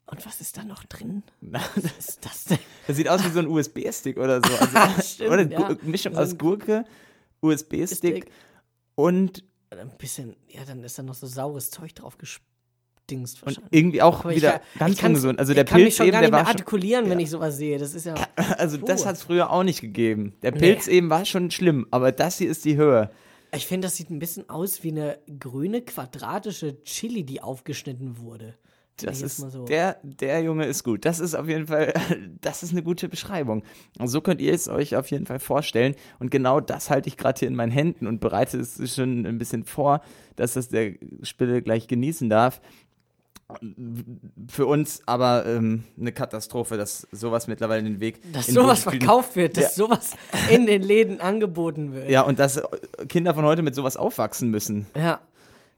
[0.06, 1.22] Und was ist da noch drin?
[1.42, 2.58] Das Was ist das denn?
[2.96, 4.54] sieht aus wie so ein USB-Stick oder so.
[4.56, 5.76] Also, Stimmt, oder ja.
[5.82, 6.84] Mischung aus Gurke,
[7.42, 8.30] USB-Stick Stick.
[8.94, 12.16] und, Ein bisschen, ja, dann ist da noch so saures Zeug drauf
[13.06, 15.38] gestingst und irgendwie auch Aber ich wieder kann- ganz ich ungesund.
[15.38, 17.20] Also der ich kann mich Pilz schon eben, gar nicht mehr war schon, artikulieren, wenn
[17.20, 17.78] ich sowas sehe.
[17.78, 18.14] Das ist ja.
[18.58, 19.08] Also das Puh.
[19.08, 20.34] hat es früher auch nicht gegeben.
[20.42, 23.10] Der Pilz eben war schon schlimm, aber das hier ist die Höhe.
[23.54, 28.54] Ich finde, das sieht ein bisschen aus wie eine grüne quadratische Chili, die aufgeschnitten wurde.
[28.96, 31.04] Das ich ist, mal so- der, der Junge ist gut.
[31.04, 31.92] Das ist auf jeden Fall,
[32.40, 33.64] das ist eine gute Beschreibung.
[33.98, 35.94] Und so könnt ihr es euch auf jeden Fall vorstellen.
[36.20, 39.38] Und genau das halte ich gerade hier in meinen Händen und bereite es schon ein
[39.38, 40.00] bisschen vor,
[40.36, 42.60] dass das der Spille gleich genießen darf.
[44.48, 49.36] Für uns aber ähm, eine Katastrophe, dass sowas mittlerweile den Weg dass in sowas verkauft
[49.36, 50.12] wird, dass sowas
[50.50, 52.08] in den Läden angeboten wird.
[52.08, 52.62] Ja, und dass
[53.08, 54.86] Kinder von heute mit sowas aufwachsen müssen.
[54.96, 55.20] Ja.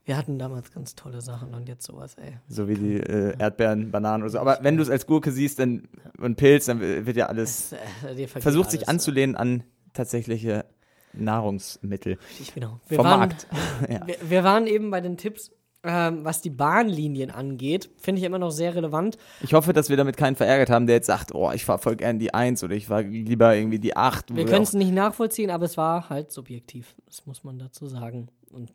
[0.05, 2.35] Wir hatten damals ganz tolle Sachen und jetzt sowas, ey.
[2.49, 4.39] So wie die äh, Erdbeeren, Bananen oder so.
[4.39, 5.89] Aber wenn du es als Gurke siehst dann,
[6.21, 7.75] und Pilz, dann wird ja alles.
[8.03, 8.89] Das, äh, Versucht sich alles.
[8.89, 9.64] anzulehnen an
[9.95, 10.64] tatsächliche
[11.12, 12.19] Nahrungsmittel.
[12.41, 12.79] Ich, genau.
[12.87, 13.49] Wir Vom waren, Markt.
[13.89, 14.07] ja.
[14.07, 15.51] wir, wir waren eben bei den Tipps,
[15.87, 17.89] ähm, was die Bahnlinien angeht.
[17.97, 19.16] Finde ich immer noch sehr relevant.
[19.41, 21.97] Ich hoffe, dass wir damit keinen verärgert haben, der jetzt sagt, oh, ich fahre voll
[21.97, 24.32] gern die 1 oder ich fahre lieber irgendwie die 8.
[24.32, 26.95] wo Wir können es nicht nachvollziehen, aber es war halt subjektiv.
[27.07, 28.28] Das muss man dazu sagen.
[28.51, 28.72] Und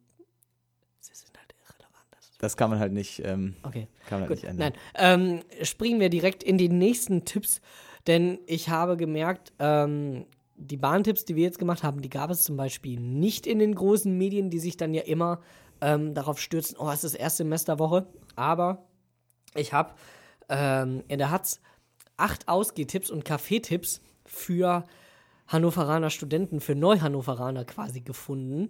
[0.99, 2.07] sie sind halt irrelevant.
[2.11, 3.87] Das Das kann man halt nicht, ähm, okay.
[4.07, 4.73] kann man halt nicht ändern.
[4.95, 5.41] nein.
[5.41, 7.61] Ähm, springen wir direkt in die nächsten Tipps,
[8.07, 12.43] denn ich habe gemerkt, ähm, die Bahntipps, die wir jetzt gemacht haben, die gab es
[12.43, 15.41] zum Beispiel nicht in den großen Medien, die sich dann ja immer
[15.81, 18.07] ähm, darauf stürzen, oh, es ist Erstsemesterwoche.
[18.35, 18.85] Aber
[19.55, 19.93] ich habe
[20.49, 21.59] ähm, in der Hatz
[22.17, 24.85] acht Ausgehtipps und Kaffeetipps für
[25.47, 28.69] Hannoveraner Studenten, für Neuhannoveraner quasi gefunden.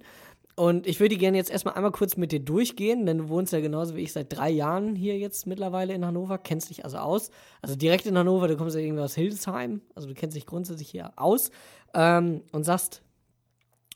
[0.56, 3.62] Und ich würde gerne jetzt erstmal einmal kurz mit dir durchgehen, denn du wohnst ja
[3.62, 7.32] genauso wie ich seit drei Jahren hier jetzt mittlerweile in Hannover, kennst dich also aus.
[7.62, 10.90] Also direkt in Hannover, du kommst ja irgendwie aus Hildesheim, also du kennst dich grundsätzlich
[10.90, 11.52] hier aus
[11.94, 13.02] ähm, und sagst,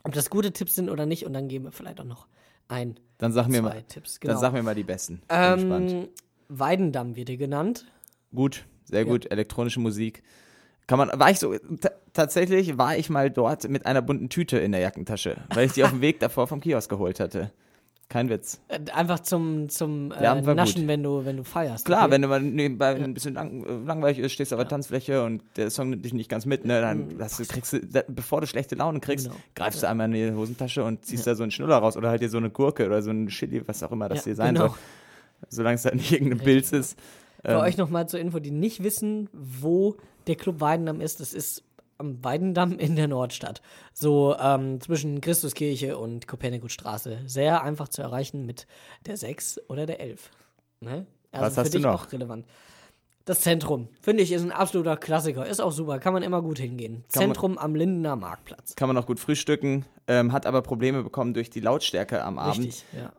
[0.03, 1.25] ob das gute Tipps sind oder nicht.
[1.25, 2.27] Und dann geben wir vielleicht auch noch
[2.67, 4.19] ein, Dann sag mir mal, Tipps.
[4.19, 4.39] dann Genau.
[4.41, 5.21] sag mir mal die besten.
[5.27, 5.91] Bin gespannt.
[5.91, 6.07] ähm,
[6.49, 7.85] Weidendamm wird dir genannt.
[8.33, 9.31] Gut, sehr gut.
[9.31, 10.21] Elektronische Musik.
[10.87, 14.57] Kann man, war ich so, ta- tatsächlich war ich mal dort mit einer bunten Tüte
[14.59, 17.51] in der Jackentasche, weil ich die auf dem Weg davor vom Kiosk geholt hatte.
[18.07, 18.61] Kein Witz.
[18.67, 20.87] Äh, Einfach zum, zum äh, war Naschen, gut.
[20.87, 21.85] wenn du, wenn du feierst.
[21.85, 22.11] Klar, okay?
[22.11, 25.71] wenn du mal nebenbei ein bisschen lang, langweilig ist, stehst auf der Tanzfläche und der
[25.71, 28.75] Song nimmt dich nicht ganz mit, ne, dann hast du, kriegst du, bevor du schlechte
[28.75, 29.31] Laune kriegst, Mhm.
[29.31, 29.43] Genau.
[29.55, 32.21] greifst du einmal in die Hosentasche und ziehst da so einen Schnuller raus oder halt
[32.21, 34.53] dir so eine Gurke oder so ein Chili, was auch immer das Ja, hier sein
[34.53, 34.67] genau.
[34.67, 34.77] soll.
[35.49, 36.97] Solange es halt nicht irgendein Pilz ist.
[37.43, 39.95] Für Ähm, euch nochmal zur Info, die nicht wissen, wo
[40.27, 41.63] der Club Weidendamm ist, das ist
[41.97, 43.61] am Weidendamm in der Nordstadt.
[43.93, 47.19] So ähm, zwischen Christuskirche und Kopernikusstraße.
[47.25, 48.67] Sehr einfach zu erreichen mit
[49.05, 50.29] der 6 oder der 11.
[50.81, 51.05] Ne?
[51.31, 52.05] Also Was für hast du dich noch?
[52.07, 52.45] auch relevant.
[53.25, 55.47] Das Zentrum, finde ich, ist ein absoluter Klassiker.
[55.47, 57.03] Ist auch super, kann man immer gut hingehen.
[57.11, 58.75] Kann man- Zentrum am Lindener Marktplatz.
[58.75, 62.65] kann man auch gut frühstücken, ähm, hat aber Probleme bekommen durch die Lautstärke am Abend.
[62.65, 63.11] Richtig, ja.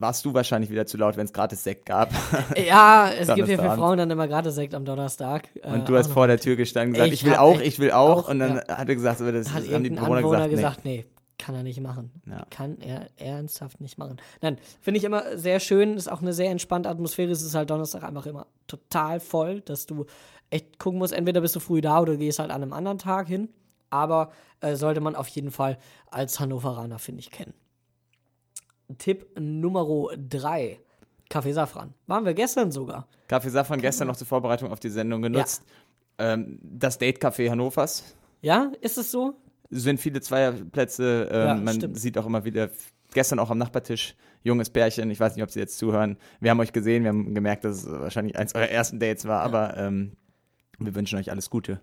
[0.00, 2.10] Warst du wahrscheinlich wieder zu laut, wenn es gratis Sekt gab.
[2.56, 3.76] Ja, es gibt ja für.
[3.76, 5.48] Frauen dann immer gratis Sekt am Donnerstag.
[5.62, 7.78] äh, Und du hast vor der Tür gestanden und gesagt, Ich ich, will auch, ich-
[7.80, 8.24] will auch.
[8.24, 8.76] auch, und dann ja.
[8.78, 10.50] hat er gesagt, aber das hat haben die Bewohner gesagt, nee.
[10.50, 11.04] gesagt, nee.
[11.38, 12.10] kann er nicht machen.
[12.26, 12.46] Ja.
[12.50, 14.18] Kann er ernsthaft nicht machen.
[14.40, 17.30] Nein, finde ich immer sehr schön, ist auch eine sehr entspannte Atmosphäre.
[17.32, 20.06] Es ist halt Donnerstag einfach immer total voll, dass du
[20.50, 22.98] echt gucken musst, entweder bist du früh da oder du gehst halt an einem anderen
[22.98, 23.48] Tag hin.
[23.90, 24.30] Aber
[24.60, 25.78] äh, sollte man auf jeden Fall
[26.10, 27.54] als Hannoveraner, finde ich, kennen.
[28.96, 29.86] Tipp Nummer
[30.16, 30.80] 3.
[31.28, 31.92] Kaffee Safran.
[32.06, 33.06] Waren wir gestern sogar.
[33.28, 35.62] Kaffee Safran gestern noch zur Vorbereitung auf die Sendung genutzt.
[36.18, 38.14] Ähm, das Date-Café Hannovers.
[38.40, 39.34] Ja, ist es so?
[39.70, 41.28] sind viele Zweierplätze.
[41.30, 41.98] Ähm, Ja, man stimmt.
[41.98, 42.70] sieht auch immer wieder,
[43.12, 46.16] gestern auch am Nachbartisch, junges Pärchen, ich weiß nicht, ob sie jetzt zuhören.
[46.40, 49.42] Wir haben euch gesehen, wir haben gemerkt, dass es wahrscheinlich eins eurer ersten Dates war,
[49.42, 50.12] aber ähm,
[50.78, 51.82] wir wünschen euch alles Gute.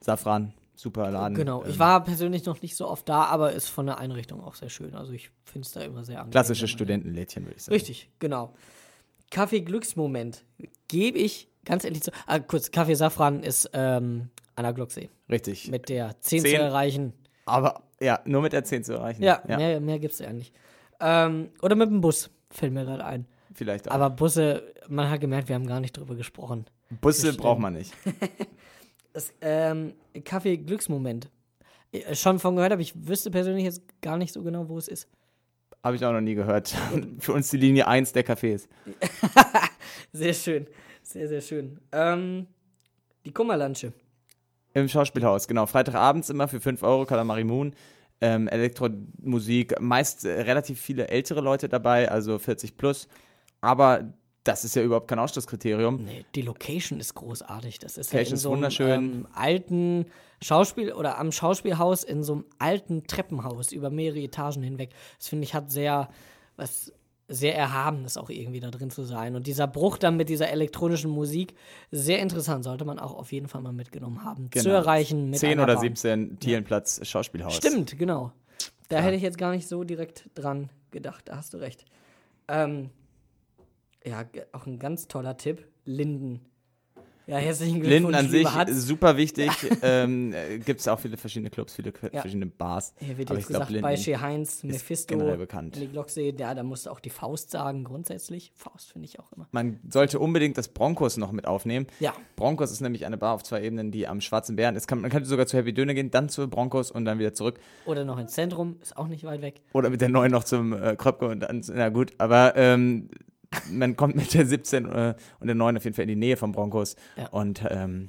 [0.00, 1.34] Safran, super Laden.
[1.34, 1.62] Genau.
[1.64, 4.54] Ähm, Ich war persönlich noch nicht so oft da, aber ist von der Einrichtung auch
[4.54, 4.94] sehr schön.
[4.94, 6.30] Also ich finde es da immer sehr angenehm.
[6.32, 7.74] Klassische wenn man- Studentenlädchen, würde ich sagen.
[7.74, 8.54] Richtig, genau.
[9.30, 10.44] Kaffee Glücksmoment
[10.88, 12.10] gebe ich ganz ehrlich zu.
[12.26, 15.10] Ah, kurz, Kaffee Safran ist ähm, Anna Glocksee.
[15.30, 15.68] Richtig.
[15.70, 16.60] Mit der 10 zu Zehn.
[16.60, 17.12] erreichen.
[17.46, 19.22] aber ja, nur mit der 10 zu erreichen.
[19.22, 20.54] Ja, mehr, mehr gibt es ja nicht.
[21.00, 23.26] Ähm, oder mit dem Bus, fällt mir gerade ein.
[23.54, 23.94] vielleicht auch.
[23.94, 26.66] Aber Busse, man hat gemerkt, wir haben gar nicht drüber gesprochen.
[27.00, 27.92] Busse braucht man nicht.
[29.14, 29.94] Das, ähm,
[30.24, 31.30] Kaffee Glücksmoment.
[31.92, 34.88] Äh, Schon von gehört, aber ich wüsste persönlich jetzt gar nicht so genau, wo es
[34.88, 35.08] ist.
[35.82, 36.74] Habe ich auch noch nie gehört.
[37.20, 38.68] Für uns die Linie 1 der Cafés.
[40.12, 40.66] Sehr schön.
[41.02, 41.78] Sehr, sehr schön.
[41.92, 42.46] Ähm,
[43.26, 43.92] die Kummerlansche.
[44.72, 45.66] Im Schauspielhaus, genau.
[45.66, 47.74] Freitagabends immer für 5 Euro, Calamari Moon.
[48.20, 53.06] Ähm, Elektromusik, meist relativ viele ältere Leute dabei, also 40 plus.
[53.60, 54.14] Aber
[54.44, 56.04] das ist ja überhaupt kein Ausschlusskriterium.
[56.04, 57.78] Nee, die Location ist großartig.
[57.78, 58.90] Das ist Location ja in so einem wunderschön.
[58.90, 60.06] Ähm, alten
[60.42, 64.90] Schauspiel oder am Schauspielhaus in so einem alten Treppenhaus über mehrere Etagen hinweg.
[65.18, 66.08] Das finde ich hat sehr
[66.56, 66.92] was
[67.26, 69.34] sehr erhabenes auch irgendwie da drin zu sein.
[69.34, 71.54] Und dieser Bruch dann mit dieser elektronischen Musik,
[71.90, 74.50] sehr interessant, sollte man auch auf jeden Fall mal mitgenommen haben.
[74.52, 74.74] Zu Genau.
[74.74, 75.82] erreichen mit 10 einer oder Bahn.
[75.82, 77.56] 17 Thielenplatz Schauspielhaus.
[77.56, 78.30] Stimmt, genau.
[78.90, 81.28] Da hätte ich jetzt gar nicht so direkt dran gedacht.
[81.28, 81.86] Da hast du recht.
[82.46, 82.90] Ähm,
[84.06, 85.66] ja, auch ein ganz toller Tipp.
[85.84, 86.40] Linden.
[87.26, 88.70] Ja, herzlichen Glückwunsch, Linden an sich Hatz.
[88.82, 89.50] super wichtig.
[89.82, 90.34] ähm,
[90.66, 92.20] Gibt es auch viele verschiedene Clubs, viele Ja.
[92.20, 92.92] verschiedene Bars.
[92.98, 95.16] Hier wird Aber jetzt ich glaub, gesagt, bei Shea Heinz, Mephisto,
[95.94, 98.52] Locksee, ja, da musst du auch die Faust sagen, grundsätzlich.
[98.54, 99.48] Faust finde ich auch immer.
[99.52, 101.86] Man sollte unbedingt das Broncos noch mit aufnehmen.
[101.98, 102.12] Ja.
[102.36, 104.86] Broncos ist nämlich eine Bar auf zwei Ebenen, die am Schwarzen Bären ist.
[104.86, 107.58] Kann, man könnte sogar zu Happy Döner gehen, dann zu Broncos und dann wieder zurück.
[107.86, 109.62] Oder noch ins Zentrum, ist auch nicht weit weg.
[109.72, 113.08] Oder mit der neuen noch zum äh, Kröpke und dann, na gut, aber ähm,
[113.70, 116.36] man kommt mit der 17 äh, und der 9 auf jeden Fall in die Nähe
[116.36, 117.28] von Broncos Ja.
[117.28, 118.08] und ähm,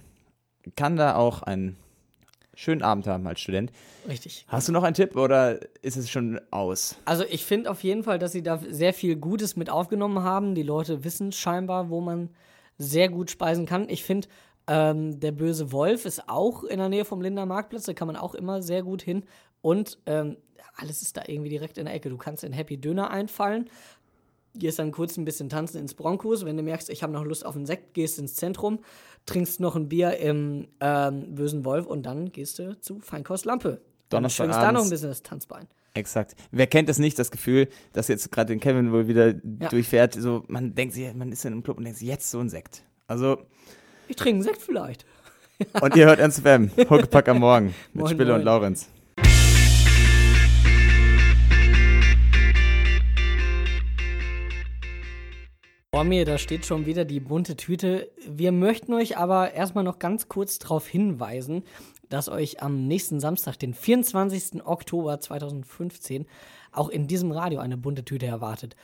[0.76, 1.76] kann da auch einen
[2.56, 3.72] schönen Abend haben als Student.
[4.08, 4.46] Richtig.
[4.48, 6.96] Hast du noch einen Tipp oder ist es schon aus?
[7.06, 10.56] Also ich finde auf jeden Fall, dass sie da sehr viel Gutes mit aufgenommen haben.
[10.56, 12.30] Die Leute wissen scheinbar, wo man
[12.78, 13.90] sehr gut speisen kann.
[13.90, 14.28] Ich finde,
[14.68, 17.84] ähm, der böse Wolf ist auch in der Nähe vom Linder Marktplatz.
[17.84, 19.26] Da kann man auch immer sehr gut hin.
[19.62, 20.38] Und ähm,
[20.78, 22.10] alles ist da irgendwie direkt in der Ecke.
[22.10, 23.70] Du kannst in Happy Döner einfallen.
[24.58, 26.46] Gehst dann kurz ein bisschen tanzen ins Broncos.
[26.46, 28.80] Wenn du merkst, ich habe noch Lust auf einen Sekt, gehst ins Zentrum,
[29.26, 33.82] trinkst noch ein Bier im ähm, Bösen Wolf und dann gehst du zu Feinkost Lampe.
[34.10, 35.68] Dann schwingst da noch ein bisschen das Tanzbein.
[35.94, 36.36] Exakt.
[36.52, 40.44] Wer kennt es nicht, das Gefühl, dass jetzt gerade den Kevin wohl wieder durchfährt, so
[40.48, 42.84] man denkt sich, man ist in einem Club und denkt sich, jetzt so ein Sekt.
[43.08, 43.38] Also,
[44.08, 45.06] Ich trinke einen Sekt vielleicht.
[45.82, 48.44] und ihr hört NSFM, Huckepack am Morgen mit Moin, Spille und.
[48.44, 48.90] Laurenz.
[55.96, 58.12] Vor mir, da steht schon wieder die bunte Tüte.
[58.28, 61.64] Wir möchten euch aber erstmal noch ganz kurz darauf hinweisen,
[62.10, 64.66] dass euch am nächsten Samstag, den 24.
[64.66, 66.26] Oktober 2015,
[66.74, 68.76] auch in diesem Radio eine bunte Tüte erwartet.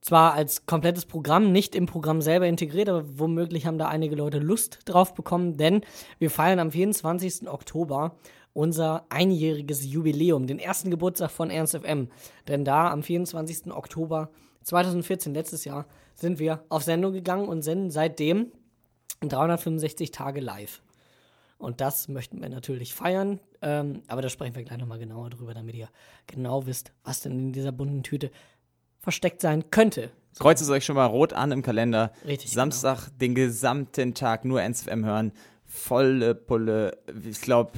[0.00, 4.38] Zwar als komplettes Programm, nicht im Programm selber integriert, aber womöglich haben da einige Leute
[4.38, 5.82] Lust drauf bekommen, denn
[6.18, 7.50] wir feiern am 24.
[7.50, 8.16] Oktober
[8.54, 12.08] unser einjähriges Jubiläum, den ersten Geburtstag von Ernst FM.
[12.48, 13.70] Denn da am 24.
[13.70, 14.30] Oktober
[14.66, 15.86] 2014, letztes Jahr,
[16.16, 18.50] sind wir auf Sendung gegangen und senden seitdem
[19.20, 20.82] 365 Tage live.
[21.58, 23.40] Und das möchten wir natürlich feiern.
[23.62, 25.88] Ähm, aber da sprechen wir gleich nochmal genauer drüber, damit ihr
[26.26, 28.30] genau wisst, was denn in dieser bunten Tüte
[28.98, 30.10] versteckt sein könnte.
[30.38, 32.12] Kreuzt es euch schon mal rot an im Kalender.
[32.26, 35.32] Richtig, Samstag den gesamten Tag nur NSFM hören.
[35.64, 36.98] Volle Pulle.
[37.24, 37.70] Ich glaube,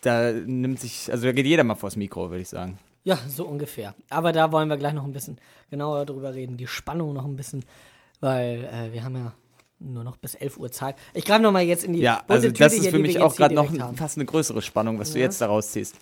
[0.00, 2.78] da nimmt sich, also da geht jeder mal vors Mikro, würde ich sagen.
[3.04, 3.94] Ja, so ungefähr.
[4.10, 5.38] Aber da wollen wir gleich noch ein bisschen
[5.70, 6.56] genauer drüber reden.
[6.56, 7.64] Die Spannung noch ein bisschen,
[8.20, 9.32] weil äh, wir haben ja
[9.78, 10.96] nur noch bis 11 Uhr Zeit.
[11.14, 13.54] Ich greife nochmal jetzt in die Ja, also das ist hier, für mich auch gerade
[13.54, 13.96] noch haben.
[13.96, 15.24] fast eine größere Spannung, was du Ja.
[15.26, 15.96] jetzt daraus ziehst.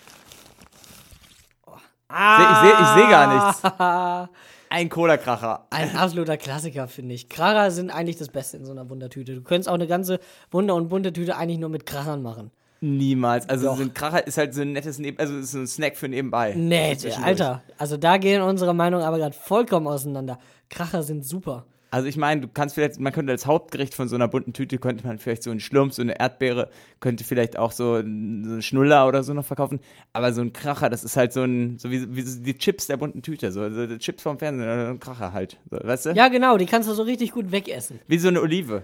[2.09, 4.31] Ah, Ich sehe ich seh gar nichts.
[4.71, 5.67] Ein Cola-Kracher.
[5.71, 7.29] Ein absoluter Klassiker, finde ich.
[7.29, 9.35] Kracher sind eigentlich das Beste in so einer Wundertüte.
[9.35, 10.19] Du könntest auch eine ganze
[10.51, 12.51] Wunder- und bunte Tüte eigentlich nur mit Krachern machen.
[12.81, 13.49] Niemals.
[13.49, 13.77] Also Doch.
[13.77, 16.09] so ein Kracher ist halt so ein nettes Neben, also ist so ein Snack für
[16.09, 16.55] nebenbei.
[16.57, 16.97] Nee.
[17.23, 17.63] Alter.
[17.79, 20.39] Also da gehen unsere Meinungen aber gerade vollkommen auseinander.
[20.69, 21.65] Kracher sind super.
[21.93, 24.77] Also ich meine, du kannst vielleicht, man könnte als Hauptgericht von so einer bunten Tüte,
[24.79, 26.69] könnte man vielleicht so einen Schlumpf, so eine Erdbeere,
[27.01, 29.79] könnte vielleicht auch so ein- so einen Schnuller oder so noch verkaufen.
[30.13, 32.89] Aber so ein Kracher, das ist halt so ein, so wie, wie so die Chips
[32.89, 35.59] der bunten Tüte, so, so die Chips vom Fernsehen, oder ein Kracher halt.
[35.71, 36.11] So, weißt du?
[36.11, 38.01] Ja, genau, die kannst du so richtig gut wegessen.
[38.09, 38.83] Wie so eine Olive.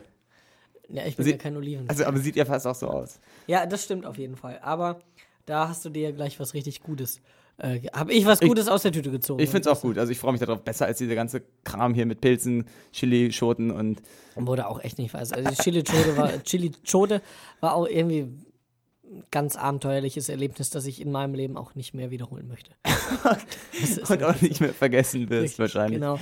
[0.88, 1.88] Ja, ich bin Sie- ja kein Oliven.
[1.88, 3.18] Also, aber sieht ja fast auch so aus.
[3.46, 4.58] Ja, das stimmt auf jeden Fall.
[4.62, 5.00] Aber
[5.44, 7.20] Da hast du dir gleich was richtig Gutes.
[7.58, 9.42] Äh, habe ich was Gutes aus der Tüte gezogen.
[9.42, 9.98] Ich finde es auch gut.
[9.98, 10.62] Also ich freue mich darauf.
[10.62, 14.00] Besser als dieser ganze Kram hier mit Pilzen, Chili, Schoten und
[14.36, 15.32] Wurde auch echt nicht weiß.
[15.32, 16.70] Also die Chili Chote war, Chili
[17.60, 18.28] war auch irgendwie
[19.30, 22.70] ganz abenteuerliches Erlebnis, das ich in meinem Leben auch nicht mehr wiederholen möchte.
[23.80, 26.00] Das und auch nicht mehr vergessen wirst wahrscheinlich.
[26.00, 26.18] Genau.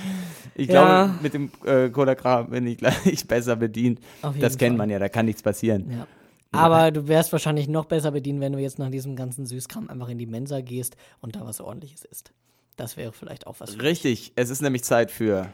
[0.55, 1.05] Ich Ja.
[1.05, 3.99] glaube, mit dem äh, Cola-Kram bin ich gleich besser bedient.
[4.39, 4.77] Das kennt Fall.
[4.77, 5.89] man ja, da kann nichts passieren.
[5.91, 6.07] Ja.
[6.51, 10.09] Aber du wärst wahrscheinlich noch besser bedient, wenn du jetzt nach diesem ganzen Süßkram einfach
[10.09, 12.31] in die Mensa gehst und da was ordentliches isst.
[12.75, 15.47] Das wäre vielleicht auch was Richtig, es ist nämlich Zeit für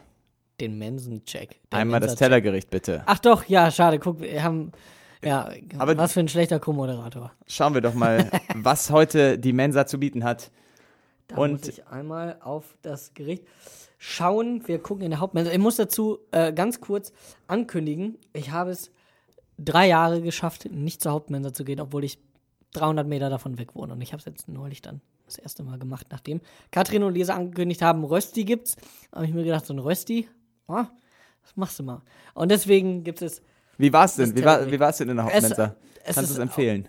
[0.60, 1.60] den Mensencheck.
[1.70, 2.18] Einmal das Mensa-Check.
[2.26, 3.02] Tellergericht, bitte.
[3.06, 3.98] Ach doch, ja, schade.
[4.00, 4.72] Guck, wir haben.
[5.24, 7.32] Ja, Aber- was für ein schlechter Co-Moderator.
[7.46, 10.50] Schauen wir doch mal, was heute die Mensa zu bieten hat.
[11.26, 13.44] Da Und- muss ich einmal auf das Gericht
[13.98, 14.66] schauen.
[14.66, 15.50] Wir gucken in der Hauptmensa.
[15.50, 17.12] Ich muss dazu äh, ganz kurz
[17.48, 18.90] ankündigen, ich habe es
[19.58, 22.18] drei Jahre geschafft, nicht zur Hauptmensa zu gehen, obwohl ich
[22.74, 23.94] 300 Meter davon weg wohne.
[23.94, 26.40] Und ich habe es jetzt neulich dann das erste Mal gemacht, nachdem
[26.70, 28.76] Katrin und Lisa angekündigt haben, Rösti gibt's.
[29.12, 30.28] habe ich mir gedacht, so ein Rösti,
[30.68, 30.86] ah,
[31.42, 32.02] das machst du mal.
[32.34, 33.42] Und deswegen gibt es
[33.78, 34.36] Wie war's denn?
[34.36, 35.74] Wie, war, wie war's denn in der Hauptmensa?
[36.04, 36.88] Kannst du es empfehlen?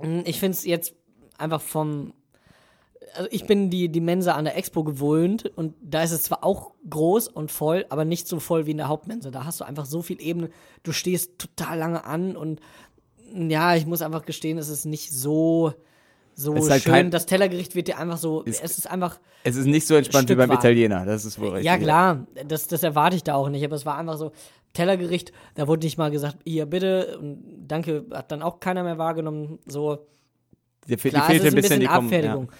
[0.00, 0.94] Mm, Ich finde es jetzt
[1.38, 2.12] einfach vom.
[3.14, 6.44] Also ich bin die, die Mensa an der Expo gewöhnt und da ist es zwar
[6.44, 9.30] auch groß und voll, aber nicht so voll wie in der Hauptmensa.
[9.30, 10.50] Da hast du einfach so viel Ebene.
[10.82, 12.60] Du stehst total lange an und
[13.34, 15.72] ja, ich muss einfach gestehen, es ist nicht so,
[16.34, 17.10] so halt schön.
[17.10, 18.42] das Tellergericht wird dir einfach so.
[18.42, 19.18] Ist- es ist einfach.
[19.44, 20.50] Es ist nicht so entspannt wie beim.
[20.52, 21.64] Italiener, das ist wohl richtig.
[21.66, 24.32] Ja, klar, das, das erwarte ich da auch nicht, aber es war einfach so,
[24.78, 28.96] Tellergericht, da wurde nicht mal gesagt, hier bitte und danke, hat dann auch keiner mehr
[28.96, 30.06] wahrgenommen, so.
[30.86, 32.52] Dir, fe Klar, dir es fehlt ist ein bisschen, die Abfertigung.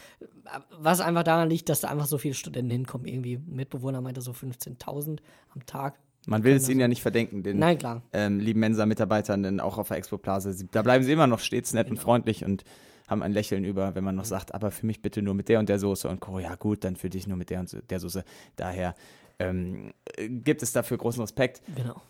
[0.80, 3.06] Was einfach daran liegt, dass da einfach so viele Studenten hinkommen.
[3.06, 5.18] Irgendwie, ein Mitbewohner meinte so 15.000
[5.54, 5.94] am Tag.
[5.94, 6.00] Ja.
[6.30, 7.78] Man will es ihnen ja nicht verdenken, den Nein,
[8.12, 10.52] ähm, lieben Mensa-Mitarbeitern, denn auch auf der Expo Plaza.
[10.52, 11.98] Sie, da bleiben sie immer noch stets nett Genau.
[11.98, 12.64] und freundlich und
[13.06, 15.60] haben ein Lächeln über, wenn man noch sagt, aber für mich bitte nur mit der
[15.60, 16.40] und der Soße und Co.
[16.40, 18.24] Ja, gut, dann für dich nur mit der und der Soße.
[18.56, 18.94] Daher
[19.38, 21.62] ähm, äh, gibt es dafür großen Respekt.
[21.74, 22.00] Genau.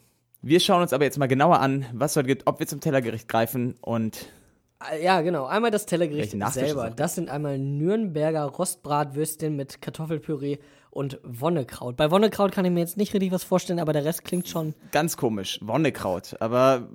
[0.41, 3.29] Wir schauen uns aber jetzt mal genauer an, was heute gibt, ob wir zum Tellergericht
[3.29, 4.29] greifen und
[4.93, 5.47] Äh, Ja, genau.
[5.47, 6.91] Einmal das Tellergericht selber.
[6.91, 7.17] das?
[7.17, 10.59] Sind einmal Nürnberger Rostbratwürstchen mit Kartoffelpüree
[10.91, 11.97] und Wonnekraut.
[11.97, 14.75] Bei Wonnekraut kann ich mir jetzt nicht richtig was vorstellen, aber der Rest klingt schon.
[14.93, 16.37] ganz komisch, Wonnekraut.
[16.41, 16.89] Aber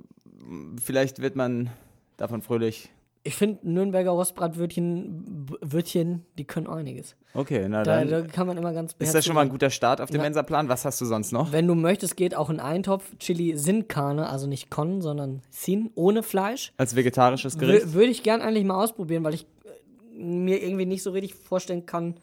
[0.82, 1.70] vielleicht wird man
[2.16, 2.90] davon fröhlich.
[3.26, 7.16] Ich finde Nürnberger Rostbratwürtchen, B- Würtchen, die können einiges.
[7.32, 8.08] Okay, na Da, dann.
[8.10, 10.22] da kann man immer ganz ist das schon mal ein guter Start auf dem Ja.
[10.22, 10.68] Mensa-Plan?
[10.68, 11.50] Was hast du sonst noch?
[11.50, 15.90] Wenn du möchtest, geht auch ein Eintopf Chili Sin Carne, also nicht Con, sondern Sin,
[15.94, 16.72] ohne Fleisch.
[16.76, 17.94] Als vegetarisches Gericht?
[17.94, 21.86] Würde ich gern eigentlich mal ausprobieren, weil ich äh, mir irgendwie nicht so richtig vorstellen
[21.86, 22.16] kann,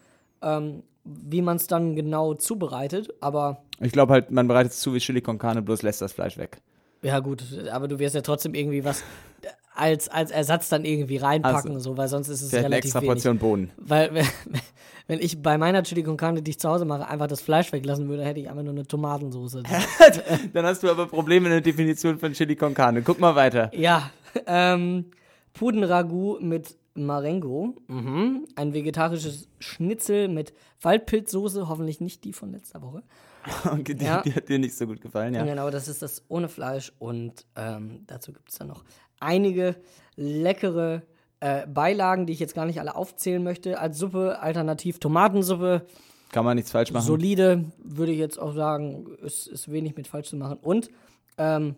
[0.43, 3.11] ähm, wie man es dann genau zubereitet.
[3.21, 6.13] Aber Ich glaube halt, man bereitet es zu wie Chili con Carne, bloß lässt das
[6.13, 6.61] Fleisch weg.
[7.01, 9.03] ja gut, aber du wirst ja trotzdem irgendwie was
[9.75, 12.89] als, als Ersatz dann irgendwie reinpacken, Also, so, weil sonst ist es Vielleicht eine relativ
[12.89, 13.09] extra wenig.
[13.13, 13.71] Portion Bohnen.
[13.77, 14.25] Weil wenn-
[15.07, 17.71] wenn ich bei meiner Chili con Carne, die ich zu Hause mache, einfach das Fleisch
[17.73, 19.63] weglassen würde, hätte ich einfach nur eine Tomatensoße.
[20.53, 23.01] Dann hast du aber Probleme in der Definition von Chili con Carne.
[23.01, 23.71] Guck mal weiter.
[23.75, 24.09] Ja,
[24.45, 25.05] ähm,
[25.53, 27.75] Pudenragout mit Marengo.
[27.87, 28.45] Mhm.
[28.55, 33.03] Ein vegetarisches Schnitzel mit Waldpilzsoße, hoffentlich nicht die von letzter Woche.
[33.65, 34.21] Okay, die, Ja.
[34.21, 35.43] die hat dir nicht so gut gefallen, ja.
[35.43, 38.83] Genau, das ist das ohne Fleisch und ähm, dazu gibt es dann noch
[39.21, 39.75] einige
[40.15, 41.03] leckere
[41.39, 43.79] äh, Beilagen, die ich jetzt gar nicht alle aufzählen möchte.
[43.79, 45.85] Als Suppe, alternativ Tomatensuppe,
[46.31, 47.05] Kann man nichts falsch machen.
[47.05, 50.57] solide, würde ich jetzt auch sagen, ist, ist wenig mit falsch zu machen.
[50.61, 50.89] Und,
[51.37, 51.75] ähm,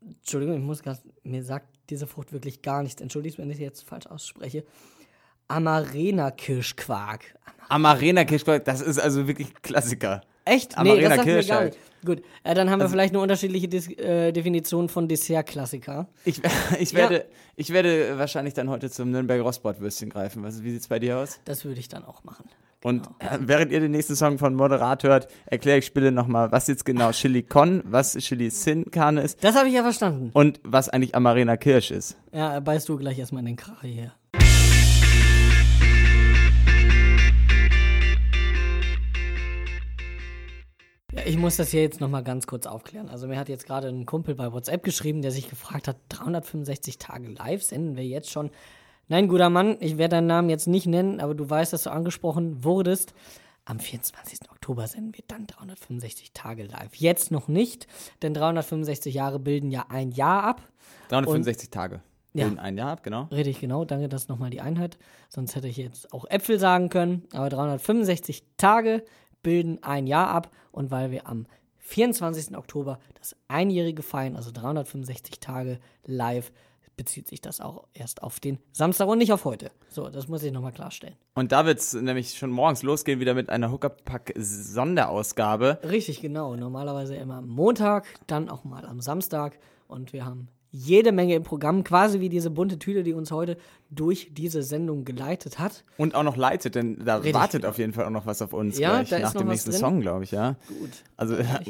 [0.00, 3.00] Entschuldigung, ich muss gerade, mir sagt diese Frucht wirklich gar nichts.
[3.00, 4.64] Entschuldigt, wenn ich sie jetzt falsch ausspreche.
[5.48, 7.36] Amarena-Kirschquark.
[7.68, 10.22] Amarena Kirschquark, das ist also wirklich Klassiker.
[10.44, 10.76] Echt?
[10.76, 11.72] Amarena nee, das sagt Kirsch mir gar halt.
[11.74, 12.04] nicht.
[12.04, 16.08] Gut, äh, dann haben wir vielleicht eine unterschiedliche Dis äh, Definition von Dessert-Klassiker.
[16.24, 16.40] Ich,
[16.80, 16.98] ich, Ja.
[16.98, 20.42] werde, ich werde wahrscheinlich dann heute zum Nürnberger Rostbratwürstchen greifen.
[20.42, 21.38] Was, wie sieht's bei dir aus?
[21.44, 22.46] Das würde ich dann auch machen.
[22.82, 26.66] Und äh, während ihr den nächsten Song von Moderat hört, erkläre ich Spille nochmal, was
[26.66, 30.30] jetzt genau Chili Con, was Chili Sin Carne ist Das habe ich ja verstanden.
[30.32, 32.16] und was eigentlich Amarena Kirsch ist.
[32.32, 34.12] Ja, beißt du gleich erstmal in den Krache hier.
[41.24, 43.08] Ich muss das hier jetzt nochmal ganz kurz aufklären.
[43.08, 46.98] Also mir hat jetzt gerade ein Kumpel bei WhatsApp geschrieben, der sich gefragt hat, 365
[46.98, 48.50] Tage live senden wir jetzt schon.
[49.08, 51.90] Nein, guter Mann, ich werde deinen Namen jetzt nicht nennen, aber du weißt, dass du
[51.90, 53.14] angesprochen wurdest.
[53.64, 54.50] Am 24.
[54.50, 56.94] Oktober senden wir dann 365 Tage live.
[56.96, 57.86] Jetzt noch nicht,
[58.22, 60.62] denn 365 Jahre bilden ja ein Jahr ab.
[61.08, 62.02] 365 Tage.
[62.34, 62.46] Ja.
[62.46, 63.24] In ein Jahr ab, genau.
[63.24, 63.84] Richtig, genau.
[63.84, 64.98] Danke, das ist nochmal die Einheit.
[65.28, 67.28] Sonst hätte ich jetzt auch Äpfel sagen können.
[67.32, 69.04] Aber 365 Tage
[69.42, 70.50] bilden ein Jahr ab.
[70.70, 71.46] Und weil wir am
[71.78, 72.56] 24.
[72.56, 76.52] Oktober das Einjährige feiern, also 365 Tage live,
[76.96, 79.70] bezieht sich das auch erst auf den Samstag und nicht auf heute.
[79.88, 81.16] So, das muss ich nochmal klarstellen.
[81.34, 85.80] Und da wird es nämlich schon morgens losgehen, wieder mit einer Huckerpack-Sonderausgabe.
[85.88, 86.54] Richtig, genau.
[86.54, 89.58] Normalerweise immer am Montag, dann auch mal am Samstag.
[89.88, 93.58] Und wir haben jede Menge im Programm, quasi wie diese bunte Tüte, die uns heute
[93.90, 95.84] durch diese Sendung geleitet hat.
[95.98, 97.34] Und auch noch leitet, denn da Richtig.
[97.34, 99.78] wartet auf jeden Fall auch noch was auf uns Ja, gleich nach dem nächsten drin.
[99.80, 100.56] Song, glaube ich, ja.
[100.68, 100.90] Gut.
[101.16, 101.60] Also Ja.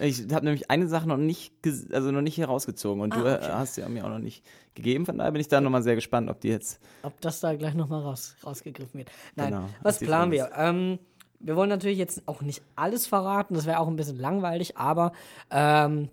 [0.00, 1.52] ich habe nämlich eine Sache noch nicht,
[1.92, 4.42] also noch nicht hier rausgezogen und du Ah, äh, hast sie mir auch noch nicht
[4.74, 5.04] gegeben.
[5.04, 6.80] Von daher bin ich da nochmal sehr gespannt, ob die jetzt.
[7.02, 9.10] ob das da gleich nochmal raus, rausgegriffen wird.
[9.34, 10.50] Nein, Genau, was planen wir?
[10.56, 10.98] Ähm,
[11.40, 15.12] wir wollen natürlich jetzt auch nicht alles verraten, das wäre auch ein bisschen langweilig, aber
[15.50, 16.08] ähm,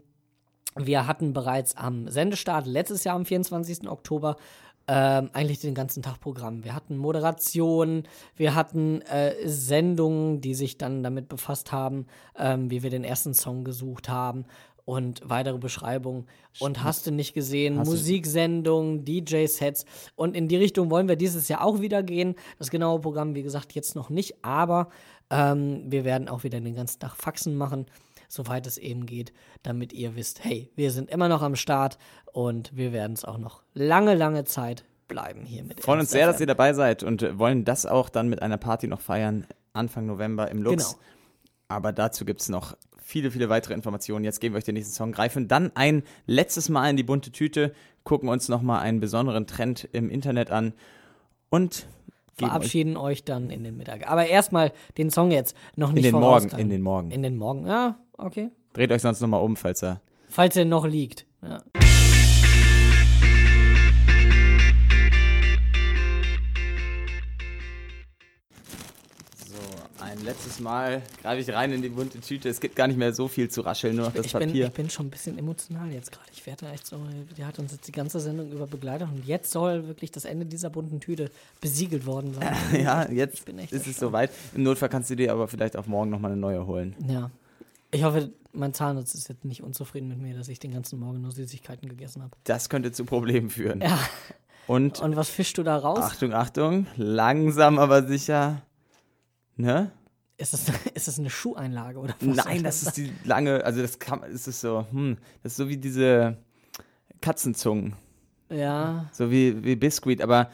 [0.76, 3.88] wir hatten bereits am Sendestart letztes Jahr am 24.
[3.90, 4.38] Oktober
[4.88, 6.64] ähm, eigentlich den ganzen Tag Programm.
[6.66, 8.04] Wir hatten Moderationen,
[8.36, 12.08] wir hatten äh, Sendungen, die sich dann damit befasst haben,
[12.38, 14.46] ähm, wie wir den ersten Song gesucht haben
[14.86, 16.28] und weitere Beschreibungen.
[16.60, 19.86] Und hast du nicht gesehen, Hast Musiksendungen, DJ-Sets.
[20.16, 22.36] Und in die Richtung wollen wir dieses Jahr auch wieder gehen.
[22.60, 24.90] Das genaue Programm, wie gesagt, jetzt noch nicht, aber
[25.30, 27.86] ähm, wir werden auch wieder den ganzen Tag Faxen machen,
[28.34, 31.98] soweit es eben geht, damit ihr wisst, hey, wir sind immer noch am Start
[32.32, 36.26] und wir werden es auch noch lange, lange Zeit bleiben hier mit Freuen uns sehr,
[36.26, 40.06] dass ihr dabei seid und wollen das auch dann mit einer Party noch feiern, Anfang
[40.06, 40.94] November im Lux.
[40.94, 41.04] Genau.
[41.68, 44.26] Aber dazu gibt es noch viele, viele weitere Informationen.
[44.26, 47.32] Jetzt geben wir euch den nächsten Song, greifen dann ein letztes Mal in die bunte
[47.32, 47.74] Tüte,
[48.04, 50.74] gucken uns nochmal einen besonderen Trend im Internet an
[51.50, 51.88] und
[52.38, 54.10] geben euch verabschieden euch dann in den Mittag.
[54.10, 57.12] Aber erstmal den Song jetzt noch in nicht den Morgen, in den Morgen.
[57.12, 58.50] In den Morgen, ja, okay.
[58.74, 61.28] Dreht euch sonst nochmal um, falls er Falls er noch liegt.
[61.44, 61.62] Ja.
[70.24, 72.50] Letztes Mal greife ich rein in die bunte Tüte.
[72.50, 74.68] Es gibt gar nicht mehr so viel zu rascheln, nur noch das Ich bin, Papier.
[74.68, 76.28] ich bin schon ein bisschen emotional jetzt gerade.
[76.32, 76.98] Ich werde echt so,
[77.38, 80.46] die hat uns jetzt die ganze Sendung über begleitet und jetzt soll wirklich das Ende
[80.46, 81.30] dieser bunten Tüte
[81.62, 82.56] besiegelt worden sein.
[82.82, 84.32] ja, jetzt bin ist es soweit.
[84.56, 86.96] Im Notfall kannst du dir aber vielleicht auch morgen nochmal eine neue holen.
[87.08, 87.30] Ja.
[87.92, 91.22] Ich hoffe, mein Zahnarzt ist jetzt nicht unzufrieden mit mir, dass ich den ganzen Morgen
[91.22, 92.32] nur Süßigkeiten gegessen habe.
[92.44, 93.82] Das könnte zu Problemen führen.
[93.82, 94.00] Ja.
[94.68, 96.00] Und Und was fischst du da raus?
[96.00, 98.62] Achtung, Achtung, langsam aber sicher.
[99.58, 99.92] Ne?
[100.44, 102.46] Ist, das, ist das eine Schuheinlage oder was?
[102.46, 105.70] Nein, das ist die lange, also das kann, ist es so, hm, das ist so
[105.70, 106.38] wie diese
[107.22, 107.96] Katzenzungen,
[108.52, 109.06] Ja.
[109.14, 110.50] so wie, wie Biscuit, aber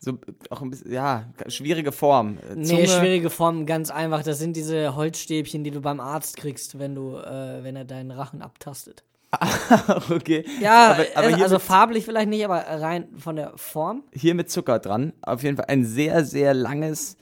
[0.00, 0.18] so
[0.50, 2.38] auch ein bisschen, ja, schwierige Form.
[2.38, 4.22] Äh, Nee, Zunge- schwierige Form, ganz einfach.
[4.22, 8.10] Das sind diese Holzstäbchen, die du beim Arzt kriegst, wenn du, äh, wenn er deinen
[8.12, 9.02] Rachen abtastet.
[10.10, 10.44] okay.
[10.60, 14.02] Ja, aber, aber also, also mit, farblich vielleicht nicht, aber rein von der Form.
[14.12, 15.12] hier mit Zucker dran.
[15.20, 17.16] Auf jeden Fall ein sehr, sehr langes,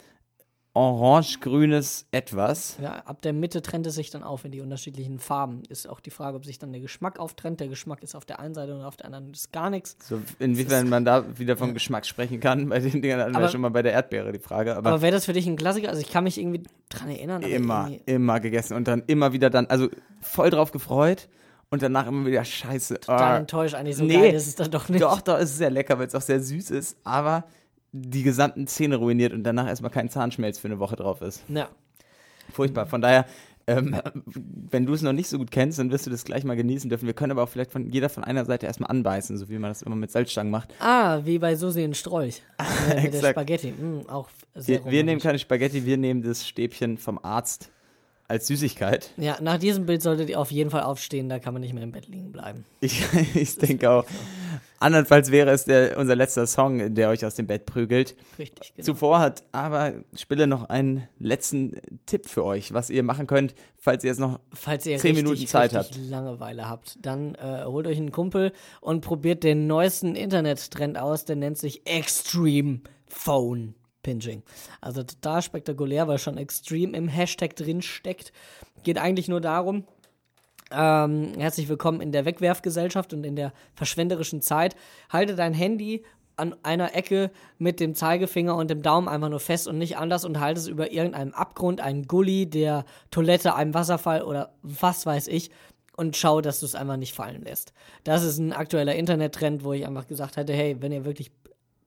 [0.77, 2.77] orange-grünes Etwas.
[2.83, 5.63] Ja, ab der Mitte trennt es sich dann auf in die unterschiedlichen Farben.
[5.71, 7.61] Ist auch die Frage, ob sich dann der Geschmack auftrennt.
[7.61, 9.97] Der Geschmack ist auf der einen Seite und auf der anderen ist gar nichts.
[10.07, 13.63] So, inwiefern man da wieder vom Geschmack sprechen kann, bei den Dingern hatten wir schon
[13.63, 14.77] mal bei der Erdbeere die Frage.
[14.77, 15.89] Aber, Aber wäre das für dich ein Klassiker?
[15.89, 17.43] Also ich kann mich irgendwie dran erinnern.
[17.43, 19.89] immer, immer gegessen und dann immer wieder dann, also
[20.21, 21.31] voll drauf gefreut
[21.71, 23.01] und danach immer wieder Scheiße.
[23.01, 23.97] Total ah, enttäuscht eigentlich.
[23.97, 24.13] So nee.
[24.13, 25.03] geil ist es dann doch nicht.
[25.03, 27.45] Doch, doch, ist es sehr lecker, weil es auch sehr süß ist, aber
[28.03, 31.45] die gesamten Zähne ruiniert und danach erstmal kein Zahnschmelz für eine Woche drauf ist.
[31.49, 31.69] Ja.
[32.53, 32.87] Furchtbar.
[32.87, 33.27] Von daher,
[33.67, 34.01] ähm,
[34.71, 36.89] wenn du es noch nicht so gut kennst, dann wirst du das gleich mal genießen
[36.89, 37.07] dürfen.
[37.07, 39.71] Wir können aber auch vielleicht von jeder von einer Seite erstmal anbeißen, so wie man
[39.71, 40.69] das immer mit Salzstangen macht.
[40.79, 42.43] Ah, wie bei Susi und Strolch.
[42.89, 43.31] Äh, mit der.
[43.31, 43.73] Spaghetti.
[43.73, 47.71] Mm, auch sehr Wir, wir nehmen keine Spaghetti, wir nehmen das Stäbchen vom Arzt
[48.29, 49.11] als Süßigkeit.
[49.17, 51.83] Ja, nach diesem Bild solltet ihr auf jeden Fall aufstehen, da kann man nicht mehr
[51.83, 52.65] im Bett liegen bleiben.
[52.81, 54.05] Ich, ich denke auch.
[54.79, 58.17] Andernfalls wäre es der, unser letzter Song, der euch aus dem Bett prügelt.
[58.39, 58.85] Richtig, genau.
[58.85, 64.05] Zuvor hat aber Spille noch einen letzten Tipp für euch, was ihr machen könnt, falls
[64.05, 67.87] ihr jetzt noch Falls ihr zehn richtig, Minuten Zeit richtig Langeweile habt, dann äh, holt
[67.87, 73.75] euch einen Kumpel und probiert den neuesten Internet-Trend aus, der nennt sich Extreme Phone
[74.07, 74.45] Pinching.
[74.81, 78.33] Also total spektakulär, weil schon Extreme im Hashtag drin steckt.
[78.85, 79.83] Geht eigentlich nur darum,
[80.71, 84.77] ähm, herzlich willkommen in der Wegwerfgesellschaft und in der verschwenderischen Zeit.
[85.11, 86.05] Halte dein Handy
[86.37, 90.25] an einer Ecke mit dem Zeigefinger und dem Daumen einfach nur fest und nicht anders
[90.25, 95.29] und halte es über irgendeinem Abgrund, einen Gully, der Toilette, einem Wasserfall oder was weiß
[95.29, 95.51] ich
[95.97, 97.73] und schau, dass du es einfach nicht fallen lässt.
[98.05, 101.33] Das ist ein aktueller Internettrend, wo ich einfach gesagt hätte, hey, wenn ihr wirklich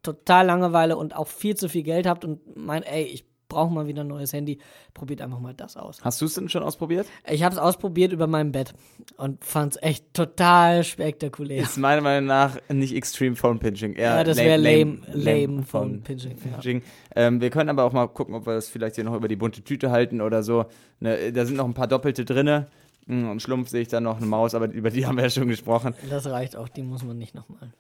[0.02, 3.88] total Langeweile und auch viel zu viel Geld habt und meint, ey, ich brauche mal
[3.88, 4.60] wieder ein neues Handy,
[4.94, 5.98] probiert einfach mal das aus.
[6.02, 7.08] Hast du es denn schon ausprobiert?
[7.30, 8.74] Ich habe es ausprobiert über meinem Bett
[9.18, 11.64] und fand es echt total spektakulär.
[11.64, 13.94] Ist meiner Meinung nach nicht Extreme Phone Pinching.
[13.94, 16.38] Eher Ja, das lame, wäre lame, lame, lame, Phone von Pinching.
[16.38, 16.52] Ja.
[16.54, 16.82] Pinching.
[17.16, 19.36] Ähm, wir können aber auch mal gucken, ob wir das vielleicht hier noch über die
[19.36, 20.66] bunte Tüte halten oder so.
[21.02, 22.68] Ne, da sind noch ein paar Doppelte drinne.
[23.08, 25.30] Hm, Und Schlumpf sehe ich da noch eine Maus, aber über die haben wir ja
[25.32, 25.96] schon gesprochen.
[26.10, 27.74] Das reicht auch, die muss man nicht nochmal.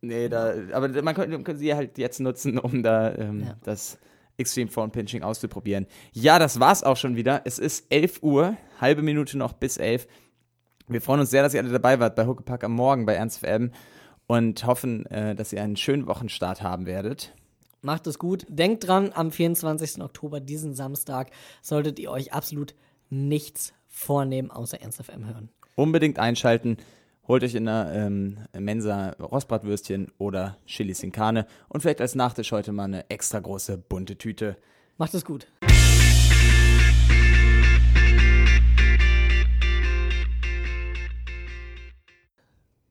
[0.00, 3.56] Nee, da, aber man könnte, man könnte sie halt jetzt nutzen, um da ähm, Ja.
[3.64, 3.98] das
[4.38, 5.86] Extreme Phone Pinching auszuprobieren.
[6.12, 7.42] Ja, das war's auch schon wieder.
[7.44, 10.06] Es ist 11 Uhr, halbe Minute noch bis 11.
[10.86, 13.40] Wir freuen uns sehr, dass ihr alle dabei wart bei Huckepack am Morgen bei Ernst
[13.40, 13.72] FM
[14.26, 17.34] und hoffen, äh, dass ihr einen schönen Wochenstart haben werdet.
[17.82, 18.46] Macht es gut.
[18.48, 20.02] Denkt dran, am 24.
[20.02, 21.30] Oktober, diesen Samstag,
[21.62, 22.74] solltet ihr euch absolut
[23.10, 25.50] nichts vornehmen, außer Ernst FM hören.
[25.74, 26.78] Unbedingt einschalten.
[27.28, 32.52] Holt euch in der ähm, Mensa Rostbratwürstchen oder Chili sin Carne und vielleicht als Nachtisch
[32.52, 34.56] heute mal eine extra große bunte Tüte.
[34.96, 35.46] Macht es gut.